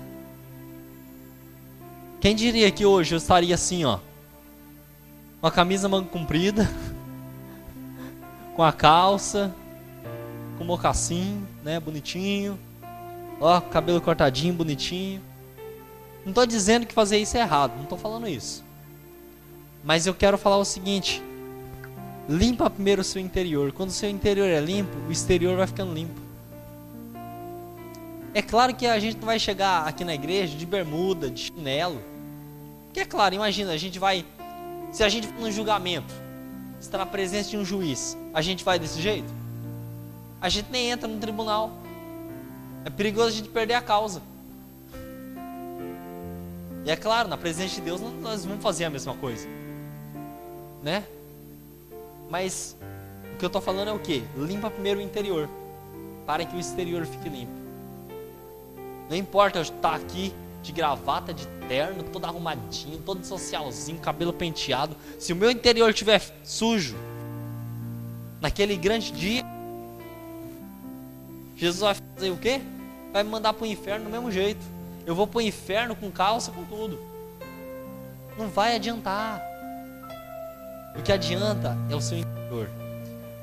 Quem 2.20 2.34
diria 2.34 2.70
que 2.70 2.86
hoje 2.86 3.14
eu 3.14 3.18
estaria 3.18 3.54
assim, 3.54 3.84
ó, 3.84 3.98
uma 5.42 5.50
camisa 5.50 5.88
manga 5.88 6.08
comprida, 6.08 6.68
com 8.56 8.62
a 8.62 8.72
calça, 8.72 9.54
com 10.56 10.64
mocassim, 10.64 11.46
né, 11.62 11.78
bonitinho, 11.80 12.58
ó, 13.40 13.60
cabelo 13.60 14.00
cortadinho, 14.00 14.54
bonitinho. 14.54 15.20
Não 16.24 16.30
estou 16.30 16.46
dizendo 16.46 16.86
que 16.86 16.94
fazer 16.94 17.18
isso 17.18 17.36
é 17.36 17.40
errado, 17.40 17.74
não 17.76 17.82
estou 17.82 17.98
falando 17.98 18.28
isso. 18.28 18.64
Mas 19.82 20.06
eu 20.06 20.14
quero 20.14 20.38
falar 20.38 20.56
o 20.56 20.64
seguinte: 20.64 21.22
Limpa 22.28 22.70
primeiro 22.70 23.02
o 23.02 23.04
seu 23.04 23.20
interior. 23.20 23.70
Quando 23.72 23.90
o 23.90 23.92
seu 23.92 24.08
interior 24.08 24.48
é 24.48 24.60
limpo, 24.60 24.96
o 25.08 25.12
exterior 25.12 25.56
vai 25.56 25.66
ficando 25.66 25.92
limpo. 25.92 26.18
É 28.32 28.40
claro 28.40 28.74
que 28.74 28.86
a 28.86 28.98
gente 28.98 29.18
não 29.18 29.26
vai 29.26 29.38
chegar 29.38 29.86
aqui 29.86 30.04
na 30.04 30.14
igreja 30.14 30.56
de 30.56 30.64
bermuda, 30.64 31.30
de 31.30 31.40
chinelo. 31.40 32.00
Porque 32.86 33.00
é 33.00 33.04
claro, 33.04 33.34
imagina, 33.34 33.72
a 33.72 33.76
gente 33.76 33.98
vai. 33.98 34.24
Se 34.90 35.04
a 35.04 35.08
gente 35.08 35.26
for 35.26 35.38
num 35.38 35.52
julgamento, 35.52 36.14
está 36.80 36.98
na 36.98 37.06
presença 37.06 37.50
de 37.50 37.56
um 37.56 37.64
juiz, 37.64 38.16
a 38.32 38.40
gente 38.40 38.64
vai 38.64 38.78
desse 38.78 39.00
jeito? 39.02 39.32
A 40.44 40.50
gente 40.50 40.70
nem 40.70 40.90
entra 40.90 41.08
no 41.08 41.18
tribunal. 41.18 41.72
É 42.84 42.90
perigoso 42.90 43.28
a 43.28 43.30
gente 43.30 43.48
perder 43.48 43.72
a 43.72 43.80
causa. 43.80 44.20
E 46.84 46.90
é 46.90 46.96
claro, 46.96 47.28
na 47.28 47.38
presença 47.38 47.76
de 47.76 47.80
Deus 47.80 47.98
nós 48.20 48.44
vamos 48.44 48.62
fazer 48.62 48.84
a 48.84 48.90
mesma 48.90 49.14
coisa. 49.14 49.48
Né? 50.82 51.02
Mas 52.28 52.76
o 53.32 53.38
que 53.38 53.44
eu 53.46 53.46
estou 53.46 53.62
falando 53.62 53.88
é 53.88 53.92
o 53.94 53.98
que? 53.98 54.22
Limpa 54.36 54.70
primeiro 54.70 55.00
o 55.00 55.02
interior, 55.02 55.48
para 56.26 56.44
que 56.44 56.54
o 56.54 56.60
exterior 56.60 57.06
fique 57.06 57.26
limpo. 57.26 57.58
Não 59.08 59.16
importa 59.16 59.60
eu 59.60 59.62
estar 59.62 59.94
aqui 59.94 60.30
de 60.62 60.72
gravata, 60.72 61.32
de 61.32 61.46
terno, 61.68 62.02
todo 62.02 62.26
arrumadinho, 62.26 62.98
todo 62.98 63.24
socialzinho, 63.24 63.98
cabelo 63.98 64.34
penteado. 64.34 64.94
Se 65.18 65.32
o 65.32 65.36
meu 65.36 65.50
interior 65.50 65.88
estiver 65.88 66.20
sujo, 66.42 66.96
naquele 68.42 68.76
grande 68.76 69.10
dia, 69.10 69.54
Jesus 71.56 71.80
vai 71.80 71.96
fazer 72.14 72.30
o 72.30 72.36
quê? 72.36 72.60
Vai 73.12 73.22
me 73.22 73.30
mandar 73.30 73.52
para 73.52 73.64
o 73.64 73.66
inferno 73.66 74.04
do 74.06 74.10
mesmo 74.10 74.30
jeito. 74.30 74.64
Eu 75.06 75.14
vou 75.14 75.26
para 75.26 75.38
o 75.38 75.42
inferno 75.42 75.94
com 75.94 76.10
calça, 76.10 76.50
com 76.50 76.64
tudo. 76.64 77.00
Não 78.36 78.48
vai 78.48 78.74
adiantar. 78.74 79.40
O 80.96 81.02
que 81.02 81.12
adianta 81.12 81.76
é 81.90 81.94
o 81.94 82.00
seu 82.00 82.18
interior. 82.18 82.68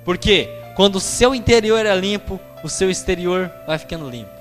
Porque 0.03 0.49
quando 0.75 0.95
o 0.95 0.99
seu 0.99 1.35
interior 1.35 1.85
é 1.85 1.95
limpo, 1.95 2.39
o 2.63 2.69
seu 2.69 2.89
exterior 2.89 3.51
vai 3.65 3.77
ficando 3.77 4.09
limpo. 4.09 4.31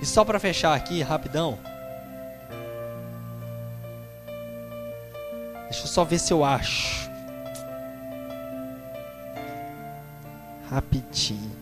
E 0.00 0.06
só 0.06 0.24
para 0.24 0.40
fechar 0.40 0.74
aqui, 0.74 1.00
rapidão. 1.00 1.58
Deixa 5.64 5.84
eu 5.84 5.86
só 5.86 6.04
ver 6.04 6.18
se 6.18 6.32
eu 6.32 6.44
acho. 6.44 7.11
Rapidinho. 10.72 11.52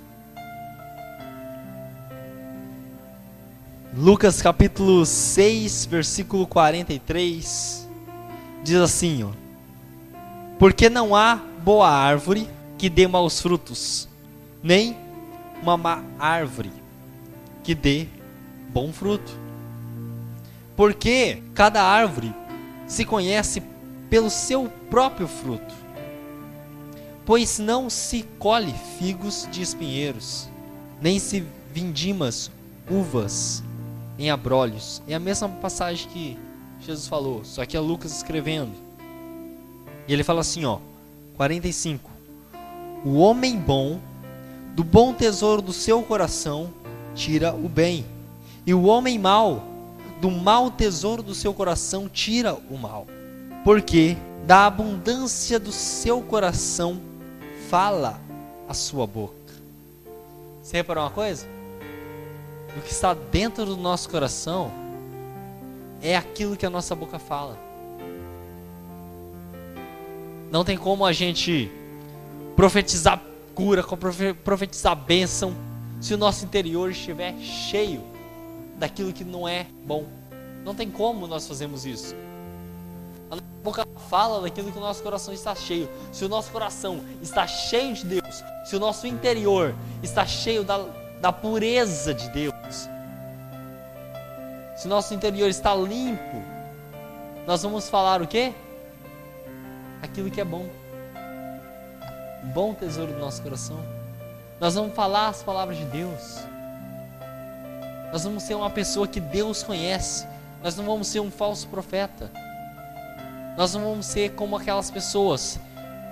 Lucas 3.92 4.40
capítulo 4.40 5.04
6, 5.04 5.86
versículo 5.86 6.46
43, 6.46 7.88
diz 8.62 8.76
assim, 8.76 9.24
ó: 9.24 9.30
Porque 10.60 10.88
não 10.88 11.16
há 11.16 11.40
boa 11.64 11.90
árvore 11.90 12.48
que 12.78 12.88
dê 12.88 13.08
maus 13.08 13.40
frutos, 13.40 14.08
nem 14.62 14.96
uma 15.60 15.76
má 15.76 16.04
árvore 16.16 16.70
que 17.64 17.74
dê 17.74 18.06
bom 18.72 18.92
fruto. 18.92 19.32
Porque 20.76 21.42
cada 21.52 21.82
árvore 21.82 22.32
se 22.86 23.04
conhece 23.04 23.60
pelo 24.08 24.30
seu 24.30 24.68
próprio 24.88 25.26
fruto. 25.26 25.79
Pois 27.30 27.60
não 27.60 27.88
se 27.88 28.24
colhe 28.40 28.74
figos 28.98 29.46
de 29.52 29.62
espinheiros, 29.62 30.48
nem 31.00 31.20
se 31.20 31.46
vindimas 31.72 32.50
uvas 32.90 33.62
em 34.18 34.32
abrolhos. 34.32 35.00
É 35.06 35.14
a 35.14 35.20
mesma 35.20 35.48
passagem 35.48 36.08
que 36.08 36.36
Jesus 36.80 37.06
falou, 37.06 37.44
só 37.44 37.64
que 37.64 37.76
é 37.76 37.80
Lucas 37.80 38.16
escrevendo. 38.16 38.72
E 40.08 40.12
ele 40.12 40.24
fala 40.24 40.40
assim, 40.40 40.64
ó, 40.64 40.80
45. 41.36 42.10
O 43.04 43.18
homem 43.18 43.56
bom, 43.56 44.00
do 44.74 44.82
bom 44.82 45.14
tesouro 45.14 45.62
do 45.62 45.72
seu 45.72 46.02
coração, 46.02 46.74
tira 47.14 47.54
o 47.54 47.68
bem. 47.68 48.04
E 48.66 48.74
o 48.74 48.82
homem 48.86 49.20
mau, 49.20 49.62
do 50.20 50.32
mau 50.32 50.68
tesouro 50.68 51.22
do 51.22 51.36
seu 51.36 51.54
coração, 51.54 52.08
tira 52.08 52.54
o 52.68 52.76
mal. 52.76 53.06
Porque 53.62 54.16
da 54.48 54.66
abundância 54.66 55.60
do 55.60 55.70
seu 55.70 56.22
coração 56.22 57.08
fala 57.70 58.20
a 58.68 58.74
sua 58.74 59.06
boca. 59.06 59.34
Você 60.62 60.76
reparou 60.76 61.04
uma 61.04 61.10
coisa? 61.10 61.46
do 62.74 62.80
que 62.82 62.92
está 62.92 63.14
dentro 63.14 63.64
do 63.64 63.76
nosso 63.76 64.08
coração 64.08 64.70
é 66.00 66.16
aquilo 66.16 66.56
que 66.56 66.64
a 66.64 66.70
nossa 66.70 66.94
boca 66.94 67.18
fala. 67.18 67.58
Não 70.50 70.64
tem 70.64 70.76
como 70.76 71.04
a 71.04 71.12
gente 71.12 71.70
profetizar 72.56 73.22
cura, 73.54 73.84
profetizar 74.44 74.96
bênção, 74.96 75.54
se 76.00 76.14
o 76.14 76.18
nosso 76.18 76.44
interior 76.44 76.90
estiver 76.90 77.36
cheio 77.38 78.02
daquilo 78.78 79.12
que 79.12 79.24
não 79.24 79.46
é 79.46 79.66
bom. 79.84 80.06
Não 80.64 80.74
tem 80.74 80.90
como 80.90 81.26
nós 81.26 81.46
fazermos 81.46 81.84
isso. 81.84 82.14
Boca 83.62 83.86
fala 84.08 84.40
daquilo 84.40 84.72
que 84.72 84.78
o 84.78 84.80
nosso 84.80 85.02
coração 85.02 85.34
está 85.34 85.54
cheio. 85.54 85.88
Se 86.12 86.24
o 86.24 86.28
nosso 86.28 86.50
coração 86.50 87.00
está 87.20 87.46
cheio 87.46 87.94
de 87.94 88.06
Deus, 88.06 88.42
se 88.64 88.74
o 88.74 88.80
nosso 88.80 89.06
interior 89.06 89.74
está 90.02 90.24
cheio 90.26 90.64
da, 90.64 90.78
da 91.20 91.32
pureza 91.32 92.14
de 92.14 92.28
Deus, 92.30 92.88
se 94.76 94.86
o 94.86 94.88
nosso 94.88 95.12
interior 95.12 95.48
está 95.48 95.74
limpo, 95.74 96.42
nós 97.46 97.62
vamos 97.62 97.88
falar 97.88 98.22
o 98.22 98.26
quê? 98.26 98.54
Aquilo 100.00 100.30
que 100.30 100.40
é 100.40 100.44
bom. 100.44 100.66
Bom 102.54 102.72
tesouro 102.72 103.12
do 103.12 103.18
nosso 103.18 103.42
coração. 103.42 103.78
Nós 104.58 104.74
vamos 104.74 104.94
falar 104.94 105.28
as 105.28 105.42
palavras 105.42 105.76
de 105.76 105.84
Deus. 105.84 106.38
Nós 108.10 108.24
vamos 108.24 108.42
ser 108.42 108.54
uma 108.54 108.70
pessoa 108.70 109.06
que 109.06 109.20
Deus 109.20 109.62
conhece. 109.62 110.26
Nós 110.62 110.76
não 110.76 110.84
vamos 110.84 111.08
ser 111.08 111.20
um 111.20 111.30
falso 111.30 111.68
profeta. 111.68 112.30
Nós 113.56 113.74
não 113.74 113.82
vamos 113.82 114.06
ser 114.06 114.32
como 114.32 114.56
aquelas 114.56 114.90
pessoas, 114.90 115.58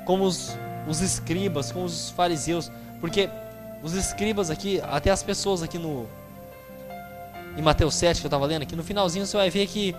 como 0.04 0.24
os, 0.24 0.56
os 0.86 1.00
escribas, 1.00 1.72
como 1.72 1.84
os 1.84 2.10
fariseus. 2.10 2.70
Porque 3.00 3.30
os 3.82 3.92
escribas 3.94 4.50
aqui, 4.50 4.80
até 4.82 5.10
as 5.10 5.22
pessoas 5.22 5.62
aqui 5.62 5.78
no. 5.78 6.06
Em 7.56 7.62
Mateus 7.62 7.94
7 7.96 8.20
que 8.20 8.26
eu 8.26 8.28
estava 8.28 8.46
lendo, 8.46 8.62
aqui 8.62 8.76
no 8.76 8.84
finalzinho 8.84 9.26
você 9.26 9.36
vai 9.36 9.50
ver 9.50 9.66
que 9.66 9.94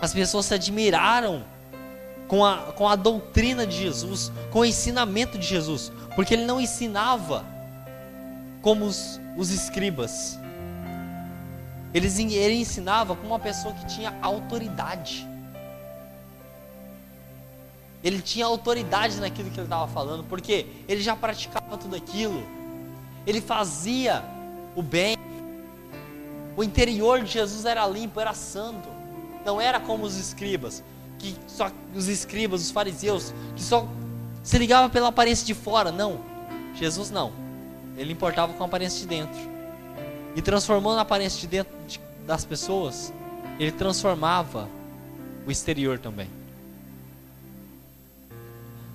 as 0.00 0.12
pessoas 0.12 0.46
se 0.46 0.54
admiraram 0.54 1.44
com 2.28 2.44
a, 2.44 2.72
com 2.72 2.88
a 2.88 2.94
doutrina 2.94 3.66
de 3.66 3.76
Jesus, 3.76 4.30
com 4.52 4.60
o 4.60 4.64
ensinamento 4.64 5.38
de 5.38 5.46
Jesus, 5.46 5.90
porque 6.14 6.34
ele 6.34 6.44
não 6.44 6.60
ensinava 6.60 7.44
como 8.62 8.84
os, 8.84 9.20
os 9.36 9.50
escribas, 9.50 10.38
ele 11.92 12.54
ensinava 12.54 13.16
como 13.16 13.28
uma 13.28 13.40
pessoa 13.40 13.74
que 13.74 13.86
tinha 13.86 14.14
autoridade. 14.20 15.26
Ele 18.02 18.22
tinha 18.22 18.46
autoridade 18.46 19.18
naquilo 19.18 19.50
que 19.50 19.58
ele 19.58 19.66
estava 19.66 19.88
falando, 19.88 20.24
porque 20.24 20.66
ele 20.86 21.02
já 21.02 21.16
praticava 21.16 21.76
tudo 21.76 21.96
aquilo, 21.96 22.42
ele 23.26 23.40
fazia 23.40 24.24
o 24.76 24.82
bem, 24.82 25.16
o 26.56 26.62
interior 26.62 27.22
de 27.22 27.32
Jesus 27.32 27.64
era 27.64 27.86
limpo, 27.86 28.20
era 28.20 28.34
santo, 28.34 28.88
não 29.44 29.60
era 29.60 29.78
como 29.78 30.04
os 30.04 30.16
escribas, 30.16 30.82
que 31.18 31.36
só 31.46 31.70
os 31.94 32.08
escribas, 32.08 32.62
os 32.62 32.70
fariseus, 32.70 33.34
que 33.54 33.62
só 33.62 33.86
se 34.42 34.56
ligava 34.58 34.88
pela 34.88 35.08
aparência 35.08 35.46
de 35.46 35.54
fora, 35.54 35.92
não. 35.92 36.20
Jesus 36.74 37.10
não. 37.10 37.32
Ele 37.96 38.12
importava 38.12 38.52
com 38.52 38.62
a 38.62 38.66
aparência 38.66 39.00
de 39.00 39.06
dentro. 39.06 39.38
E 40.34 40.42
transformando 40.42 40.98
a 40.98 41.02
aparência 41.02 41.40
de 41.40 41.46
dentro 41.46 41.72
das 42.26 42.44
pessoas, 42.44 43.12
ele 43.58 43.72
transformava 43.72 44.68
o 45.46 45.50
exterior 45.50 45.98
também. 45.98 46.37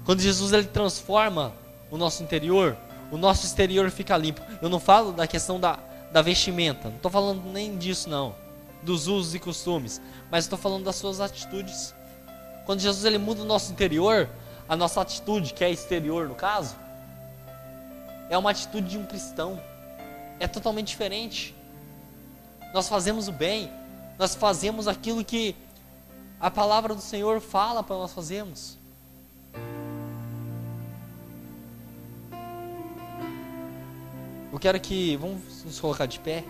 Quando 0.06 0.22
Jesus 0.22 0.52
ele 0.52 0.68
transforma 0.68 1.54
o 1.90 1.98
nosso 1.98 2.24
interior, 2.24 2.78
o 3.12 3.18
nosso 3.18 3.46
exterior 3.46 3.90
fica 3.90 4.18
limpo. 4.18 4.42
Eu 4.62 4.70
não 4.70 4.80
falo 4.80 5.12
da 5.12 5.28
questão 5.28 5.60
da, 5.60 5.80
da 6.12 6.22
vestimenta, 6.22 6.90
não 6.90 6.98
estou 6.98 7.12
falando 7.12 7.44
nem 7.52 7.78
disso 7.78 8.10
não, 8.10 8.36
dos 8.82 9.08
usos 9.08 9.34
e 9.36 9.40
costumes, 9.40 10.02
mas 10.32 10.46
estou 10.46 10.58
falando 10.58 10.84
das 10.84 10.96
suas 10.96 11.22
atitudes. 11.22 11.94
Quando 12.66 12.80
Jesus 12.80 13.06
ele 13.06 13.18
muda 13.18 13.42
o 13.42 13.46
nosso 13.46 13.72
interior, 13.72 14.30
a 14.68 14.76
nossa 14.76 15.02
atitude, 15.02 15.54
que 15.54 15.64
é 15.64 15.72
exterior 15.72 16.28
no 16.28 16.36
caso, 16.36 16.76
é 18.30 18.38
uma 18.38 18.52
atitude 18.52 18.90
de 18.90 18.98
um 18.98 19.06
cristão. 19.06 19.62
É 20.40 20.48
totalmente 20.48 20.88
diferente. 20.88 21.56
Nós 22.74 22.90
fazemos 22.90 23.28
o 23.28 23.32
bem, 23.32 23.70
nós 24.18 24.34
fazemos 24.36 24.88
aquilo 24.88 25.24
que 25.24 25.56
a 26.40 26.50
palavra 26.50 26.96
do 26.96 27.02
Senhor 27.02 27.40
fala 27.40 27.84
para 27.84 27.96
nós 27.96 28.12
fazermos. 28.12 28.78
Eu 34.54 34.60
quero 34.60 34.80
que, 34.80 35.18
vamos 35.18 35.64
nos 35.66 35.80
colocar 35.80 36.06
de 36.06 36.20
pé. 36.20 36.44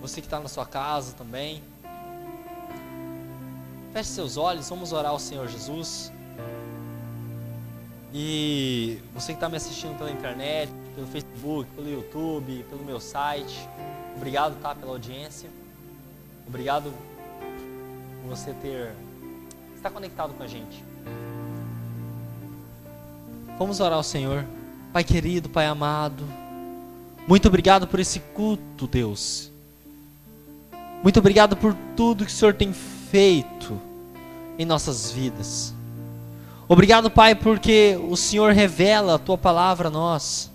Você 0.00 0.22
que 0.22 0.26
está 0.26 0.40
na 0.40 0.48
sua 0.48 0.64
casa 0.64 1.12
também. 1.12 1.62
Feche 3.92 4.08
seus 4.08 4.38
olhos, 4.38 4.66
vamos 4.70 4.90
orar 4.90 5.12
ao 5.12 5.18
Senhor 5.18 5.46
Jesus. 5.46 6.10
E 8.14 8.98
você 9.12 9.32
que 9.32 9.36
está 9.36 9.46
me 9.46 9.58
assistindo 9.58 9.94
pela 9.98 10.10
internet, 10.10 10.72
pelo 10.94 11.06
Facebook, 11.06 11.70
pelo 11.72 11.86
YouTube, 11.86 12.64
pelo 12.70 12.82
meu 12.82 12.98
site, 12.98 13.68
obrigado 14.16 14.58
tá, 14.62 14.74
pela 14.74 14.92
audiência. 14.92 15.50
Obrigado 16.46 16.94
por 18.22 18.30
você 18.30 18.54
ter 18.54 18.94
estar 19.76 19.90
conectado 19.90 20.32
com 20.32 20.42
a 20.42 20.46
gente. 20.46 20.82
Vamos 23.58 23.80
orar 23.80 23.98
ao 23.98 24.02
Senhor. 24.02 24.46
Pai 24.94 25.04
querido, 25.04 25.50
Pai 25.50 25.66
amado, 25.66 26.24
muito 27.26 27.48
obrigado 27.48 27.86
por 27.86 28.00
esse 28.00 28.20
culto, 28.20 28.86
Deus. 28.86 29.50
Muito 31.02 31.18
obrigado 31.18 31.56
por 31.56 31.74
tudo 31.96 32.24
que 32.24 32.30
o 32.30 32.34
Senhor 32.34 32.54
tem 32.54 32.72
feito 32.72 33.80
em 34.58 34.64
nossas 34.64 35.10
vidas. 35.10 35.74
Obrigado, 36.66 37.10
Pai, 37.10 37.34
porque 37.34 37.98
o 38.08 38.16
Senhor 38.16 38.52
revela 38.52 39.16
a 39.16 39.18
tua 39.18 39.36
palavra 39.36 39.88
a 39.88 39.90
nós. 39.90 40.50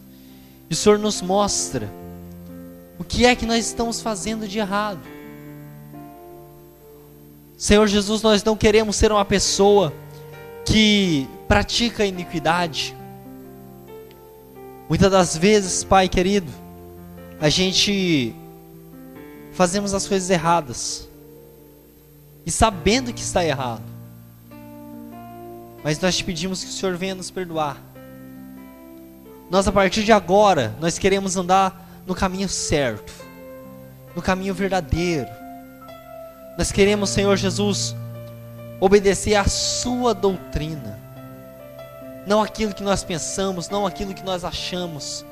E 0.70 0.74
o 0.74 0.76
Senhor 0.76 0.98
nos 0.98 1.22
mostra 1.22 1.90
o 2.98 3.04
que 3.04 3.26
é 3.26 3.36
que 3.36 3.46
nós 3.46 3.66
estamos 3.66 4.02
fazendo 4.02 4.48
de 4.48 4.60
errado. 4.60 5.00
Senhor 7.58 7.88
Jesus, 7.88 8.22
nós 8.22 8.44
não 8.44 8.56
queremos 8.56 8.96
ser 8.96 9.12
uma 9.12 9.26
pessoa 9.26 9.94
que 10.66 11.28
pratica 11.48 12.06
iniquidade. 12.06 12.96
Muitas 14.90 15.12
das 15.12 15.38
vezes, 15.38 15.84
Pai 15.84 16.10
querido, 16.10 16.52
a 17.40 17.48
gente 17.48 18.34
fazemos 19.52 19.94
as 19.94 20.08
coisas 20.08 20.28
erradas 20.32 21.08
e 22.44 22.50
sabendo 22.50 23.14
que 23.14 23.22
está 23.22 23.46
errado. 23.46 23.84
Mas 25.84 26.00
nós 26.00 26.18
te 26.18 26.24
pedimos 26.24 26.64
que 26.64 26.72
o 26.72 26.74
Senhor 26.74 26.98
venha 26.98 27.14
nos 27.14 27.30
perdoar. 27.30 27.78
Nós 29.52 29.68
a 29.68 29.72
partir 29.72 30.04
de 30.04 30.12
agora, 30.12 30.76
nós 30.82 30.98
queremos 30.98 31.38
andar 31.38 32.02
no 32.08 32.16
caminho 32.16 32.50
certo, 32.50 33.14
no 34.16 34.24
caminho 34.24 34.56
verdadeiro. 34.56 35.30
Nós 36.58 36.72
queremos, 36.72 37.12
Senhor 37.12 37.38
Jesus, 37.38 37.96
obedecer 38.80 39.36
à 39.36 39.46
sua 39.46 40.16
doutrina. 40.16 40.99
Não 42.30 42.42
aquilo 42.42 42.74
que 42.74 42.84
nós 42.84 43.04
pensamos, 43.04 43.68
não 43.68 43.86
aquilo 43.86 44.14
que 44.14 44.24
nós 44.24 44.46
achamos, 44.46 45.26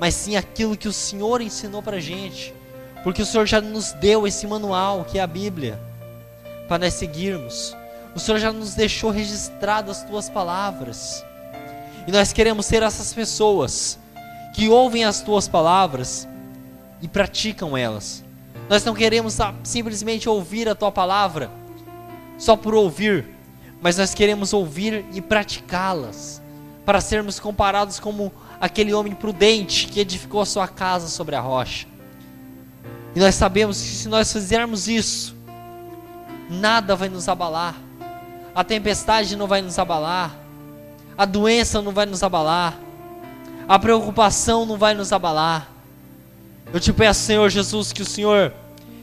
mas 0.00 0.14
sim 0.14 0.34
aquilo 0.34 0.78
que 0.78 0.88
o 0.88 0.92
Senhor 0.92 1.42
ensinou 1.42 1.82
para 1.82 1.98
a 1.98 2.00
gente 2.00 2.54
porque 3.06 3.22
o 3.22 3.24
Senhor 3.26 3.46
já 3.46 3.60
nos 3.60 3.92
deu 3.92 4.26
esse 4.26 4.48
manual 4.48 5.04
que 5.04 5.16
é 5.16 5.22
a 5.22 5.28
Bíblia 5.28 5.80
para 6.66 6.78
nós 6.78 6.94
seguirmos. 6.94 7.72
O 8.16 8.18
Senhor 8.18 8.40
já 8.40 8.52
nos 8.52 8.74
deixou 8.74 9.12
registrado 9.12 9.92
as 9.92 10.02
tuas 10.02 10.28
palavras. 10.28 11.24
E 12.04 12.10
nós 12.10 12.32
queremos 12.32 12.66
ser 12.66 12.82
essas 12.82 13.14
pessoas 13.14 13.96
que 14.52 14.68
ouvem 14.68 15.04
as 15.04 15.20
tuas 15.20 15.46
palavras 15.46 16.26
e 17.00 17.06
praticam 17.06 17.76
elas. 17.76 18.24
Nós 18.68 18.84
não 18.84 18.92
queremos 18.92 19.38
simplesmente 19.62 20.28
ouvir 20.28 20.68
a 20.68 20.74
tua 20.74 20.90
palavra 20.90 21.48
só 22.36 22.56
por 22.56 22.74
ouvir, 22.74 23.35
mas 23.80 23.96
nós 23.96 24.14
queremos 24.14 24.52
ouvir 24.52 25.04
e 25.12 25.20
praticá-las, 25.20 26.42
para 26.84 27.00
sermos 27.00 27.40
comparados 27.40 27.98
como 27.98 28.32
aquele 28.60 28.94
homem 28.94 29.14
prudente 29.14 29.86
que 29.88 30.00
edificou 30.00 30.40
a 30.40 30.46
sua 30.46 30.68
casa 30.68 31.08
sobre 31.08 31.34
a 31.34 31.40
rocha. 31.40 31.86
E 33.14 33.18
nós 33.18 33.34
sabemos 33.34 33.80
que 33.80 33.88
se 33.88 34.08
nós 34.08 34.32
fizermos 34.32 34.88
isso, 34.88 35.34
nada 36.48 36.94
vai 36.94 37.08
nos 37.08 37.28
abalar. 37.28 37.74
A 38.54 38.62
tempestade 38.62 39.36
não 39.36 39.46
vai 39.46 39.62
nos 39.62 39.78
abalar. 39.78 40.36
A 41.16 41.24
doença 41.24 41.80
não 41.82 41.92
vai 41.92 42.06
nos 42.06 42.22
abalar. 42.22 42.78
A 43.68 43.78
preocupação 43.78 44.64
não 44.64 44.76
vai 44.76 44.94
nos 44.94 45.12
abalar. 45.12 45.68
Eu 46.72 46.78
te 46.78 46.92
peço, 46.92 47.20
Senhor 47.20 47.48
Jesus, 47.48 47.92
que 47.92 48.02
o 48.02 48.06
Senhor 48.06 48.52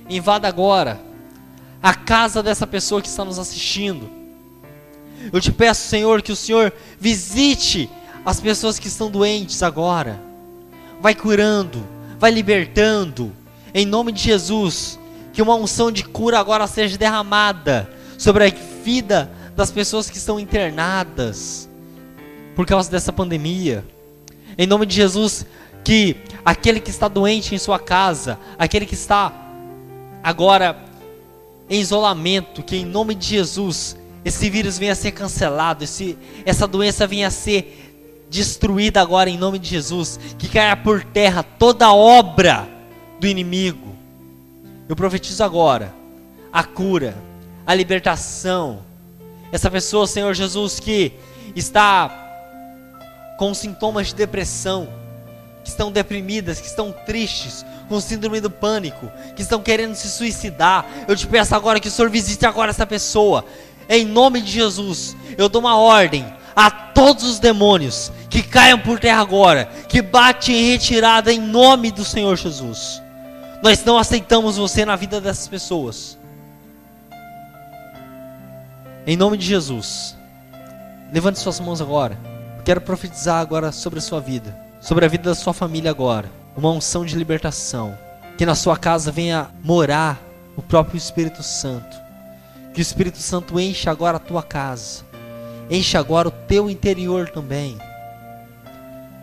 invada 0.10 0.48
agora 0.48 1.00
a 1.82 1.94
casa 1.94 2.42
dessa 2.44 2.66
pessoa 2.66 3.02
que 3.02 3.08
está 3.08 3.26
nos 3.26 3.40
assistindo. 3.40 4.23
Eu 5.32 5.40
te 5.40 5.52
peço, 5.52 5.88
Senhor, 5.88 6.22
que 6.22 6.32
o 6.32 6.36
Senhor 6.36 6.74
visite 7.00 7.90
as 8.26 8.40
pessoas 8.40 8.80
que 8.80 8.88
estão 8.88 9.10
doentes 9.10 9.62
agora. 9.64 10.20
Vai 11.02 11.14
curando, 11.14 11.86
vai 12.20 12.32
libertando 12.32 13.32
em 13.74 13.86
nome 13.86 14.12
de 14.12 14.22
Jesus, 14.22 15.00
que 15.32 15.42
uma 15.42 15.56
unção 15.56 15.92
de 15.92 16.04
cura 16.04 16.40
agora 16.40 16.68
seja 16.68 16.98
derramada 16.98 17.90
sobre 18.18 18.46
a 18.46 18.50
vida 18.84 19.32
das 19.56 19.72
pessoas 19.72 20.10
que 20.10 20.18
estão 20.18 20.40
internadas 20.40 21.68
por 22.56 22.66
causa 22.66 22.90
dessa 22.90 23.12
pandemia. 23.12 23.84
Em 24.58 24.68
nome 24.68 24.86
de 24.86 24.96
Jesus, 24.96 25.46
que 25.84 26.16
aquele 26.46 26.80
que 26.80 26.92
está 26.92 27.08
doente 27.08 27.56
em 27.56 27.58
sua 27.58 27.80
casa, 27.80 28.40
aquele 28.58 28.86
que 28.86 28.94
está 28.94 29.34
agora 30.24 30.78
em 31.70 31.82
isolamento, 31.82 32.62
que 32.62 32.78
em 32.78 32.86
nome 32.86 33.16
de 33.16 33.28
Jesus 33.28 33.98
esse 34.26 34.50
vírus 34.50 34.78
venha 34.78 34.94
a 34.94 34.96
ser 34.96 35.12
cancelado, 35.12 35.84
esse, 35.84 36.18
essa 36.46 36.68
doença 36.68 37.06
venha 37.06 37.28
a 37.28 37.32
ser 37.32 37.94
destruída 38.30 39.02
agora 39.02 39.30
em 39.30 39.38
nome 39.38 39.60
de 39.60 39.70
Jesus, 39.70 40.20
que 40.38 40.48
caia 40.48 40.76
por 40.76 41.04
terra 41.04 41.44
toda 41.44 41.94
obra 41.94 42.68
do 43.20 43.28
inimigo. 43.28 43.96
Eu 44.88 44.96
profetizo 44.96 45.44
agora 45.44 45.94
a 46.52 46.64
cura, 46.64 47.16
a 47.66 47.74
libertação. 47.74 48.82
Essa 49.52 49.70
pessoa, 49.70 50.08
Senhor 50.08 50.34
Jesus, 50.34 50.80
que 50.80 51.14
está 51.56 52.24
com 53.38 53.54
sintomas 53.54 54.08
de 54.08 54.16
depressão, 54.16 54.88
que 55.64 55.70
estão 55.70 55.92
deprimidas, 55.92 56.60
que 56.60 56.68
estão 56.68 56.92
tristes, 56.92 57.66
com 57.88 58.00
síndrome 58.00 58.40
do 58.40 58.50
pânico, 58.50 59.12
que 59.36 59.42
estão 59.42 59.62
querendo 59.62 59.96
se 59.96 60.10
suicidar. 60.10 60.86
Eu 61.08 61.16
te 61.16 61.28
peço 61.28 61.56
agora 61.56 61.80
que 61.80 61.88
o 61.88 61.92
Senhor 61.92 62.10
visite 62.10 62.46
agora 62.46 62.72
essa 62.72 62.86
pessoa. 62.86 63.46
Em 63.90 64.06
nome 64.06 64.42
de 64.42 64.52
Jesus, 64.52 65.16
eu 65.38 65.50
dou 65.50 65.62
uma 65.62 65.78
ordem 65.78 66.26
a 66.56 66.70
todos 66.70 67.24
os 67.24 67.40
demônios 67.40 68.12
que 68.30 68.44
caiam 68.44 68.80
por 68.80 69.00
terra 69.00 69.22
agora, 69.22 69.66
que 69.88 70.02
batem 70.02 70.56
em 70.56 70.72
retirada 70.72 71.32
em 71.32 71.40
nome 71.40 71.92
do 71.92 72.06
Senhor 72.06 72.36
Jesus. 72.36 73.02
Nós 73.62 73.84
não 73.84 73.98
aceitamos 73.98 74.58
você 74.58 74.86
na 74.86 74.96
vida 74.96 75.22
dessas 75.22 75.48
pessoas. 75.48 76.18
Em 79.06 79.18
nome 79.18 79.38
de 79.38 79.46
Jesus, 79.46 80.18
levante 81.12 81.40
suas 81.40 81.60
mãos 81.60 81.82
agora. 81.82 82.18
Quero 82.64 82.82
profetizar 82.82 83.40
agora 83.40 83.72
sobre 83.72 84.00
a 84.00 84.02
sua 84.02 84.22
vida, 84.22 84.58
sobre 84.80 85.06
a 85.06 85.08
vida 85.08 85.30
da 85.30 85.36
sua 85.36 85.54
família 85.54 85.92
agora. 85.92 86.30
Uma 86.56 86.72
unção 86.72 87.06
de 87.06 87.18
libertação. 87.18 87.98
Que 88.38 88.46
na 88.46 88.56
sua 88.56 88.78
casa 88.78 89.12
venha 89.12 89.50
morar 89.64 90.20
o 90.56 90.62
próprio 90.62 90.98
Espírito 90.98 91.44
Santo. 91.44 92.03
Que 92.74 92.80
o 92.80 92.82
Espírito 92.82 93.20
Santo 93.20 93.60
encha 93.60 93.92
agora 93.92 94.18
a 94.18 94.20
tua 94.20 94.42
casa. 94.42 95.04
Encha 95.70 96.00
agora 96.00 96.28
o 96.28 96.32
teu 96.32 96.70
interior 96.70 97.30
também. 97.30 97.78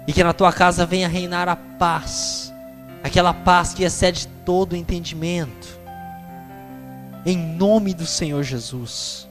E 0.07 0.13
que 0.13 0.23
na 0.23 0.33
tua 0.33 0.53
casa 0.53 0.87
venha 0.87 1.09
reinar 1.09 1.49
a 1.49 1.57
paz. 1.57 2.53
Aquela 3.03 3.35
paz 3.35 3.75
que 3.75 3.83
excede 3.83 4.29
todo 4.45 4.73
o 4.73 4.77
entendimento. 4.77 5.69
Em 7.27 7.37
nome 7.37 7.93
do 7.93 8.07
Senhor 8.07 8.43
Jesus. 8.43 9.29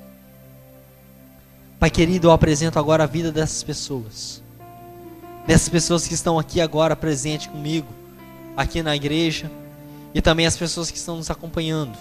Pai 1.79 1.89
querido, 1.89 2.27
eu 2.27 2.31
apresento 2.31 2.77
agora 2.77 3.05
a 3.05 3.07
vida 3.07 3.31
dessas 3.31 3.63
pessoas. 3.63 4.43
Dessas 5.47 5.69
pessoas 5.69 6.05
que 6.05 6.13
estão 6.13 6.37
aqui 6.37 6.59
agora 6.59 6.93
presente 6.93 7.47
comigo, 7.47 7.87
aqui 8.55 8.83
na 8.83 8.95
igreja, 8.95 9.49
e 10.13 10.21
também 10.21 10.45
as 10.45 10.57
pessoas 10.57 10.91
que 10.91 10.97
estão 10.97 11.15
nos 11.15 11.31
acompanhando 11.31 11.97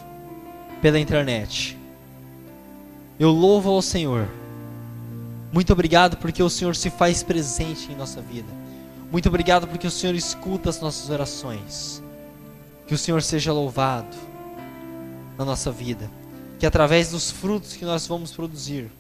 pela 0.83 0.99
internet. 0.99 1.78
Eu 3.19 3.31
louvo 3.31 3.71
ao 3.71 3.83
Senhor. 3.83 4.29
Muito 5.53 5.73
obrigado 5.73 6.17
porque 6.19 6.43
o 6.43 6.51
Senhor 6.51 6.77
se 6.77 6.89
faz 6.89 7.23
presente 7.23 7.91
em 7.91 7.97
nossa 7.97 8.21
vida. 8.21 8.49
Muito 9.11 9.29
obrigado 9.29 9.67
porque 9.67 9.87
o 9.87 9.91
Senhor 9.91 10.15
escuta 10.15 10.71
as 10.71 10.81
nossas 10.81 11.11
orações. 11.11 12.03
Que 12.87 12.95
o 12.95 12.99
Senhor 12.99 13.23
seja 13.23 13.53
louvado 13.53 14.17
na 15.37 15.45
nossa 15.45 15.73
vida. 15.73 16.09
Que 16.61 16.67
através 16.67 17.11
dos 17.11 17.31
frutos 17.31 17.75
que 17.75 17.85
nós 17.85 18.07
vamos 18.07 18.31
produzir, 18.33 18.91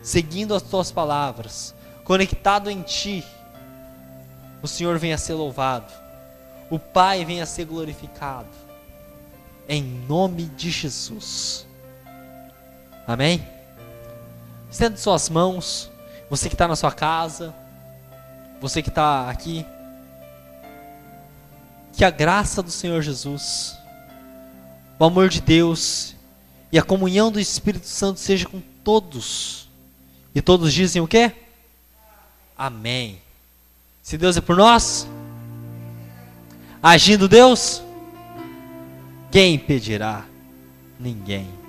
seguindo 0.00 0.54
as 0.54 0.62
tuas 0.62 0.92
palavras, 0.92 1.74
conectado 2.04 2.70
em 2.70 2.82
ti, 2.82 3.24
o 4.62 4.68
Senhor 4.68 4.98
venha 4.98 5.14
a 5.16 5.18
ser 5.18 5.34
louvado, 5.34 5.92
o 6.70 6.78
Pai 6.78 7.24
venha 7.24 7.42
a 7.42 7.46
ser 7.46 7.64
glorificado, 7.66 8.48
em 9.68 9.82
nome 9.82 10.44
de 10.44 10.70
Jesus. 10.70 11.66
Amém? 13.06 13.53
Estenda 14.74 14.96
suas 14.96 15.28
mãos, 15.30 15.88
você 16.28 16.48
que 16.48 16.56
está 16.56 16.66
na 16.66 16.74
sua 16.74 16.90
casa, 16.90 17.54
você 18.60 18.82
que 18.82 18.88
está 18.88 19.30
aqui, 19.30 19.64
que 21.92 22.04
a 22.04 22.10
graça 22.10 22.60
do 22.60 22.72
Senhor 22.72 23.00
Jesus, 23.00 23.78
o 24.98 25.04
amor 25.04 25.28
de 25.28 25.40
Deus 25.40 26.16
e 26.72 26.78
a 26.78 26.82
comunhão 26.82 27.30
do 27.30 27.38
Espírito 27.38 27.86
Santo 27.86 28.18
seja 28.18 28.48
com 28.48 28.60
todos 28.82 29.68
e 30.34 30.42
todos 30.42 30.74
dizem 30.74 31.00
o 31.00 31.06
quê? 31.06 31.30
Amém. 32.58 33.20
Se 34.02 34.18
Deus 34.18 34.36
é 34.36 34.40
por 34.40 34.56
nós, 34.56 35.06
agindo 36.82 37.28
Deus, 37.28 37.80
quem 39.30 39.54
impedirá? 39.54 40.24
Ninguém. 40.98 41.63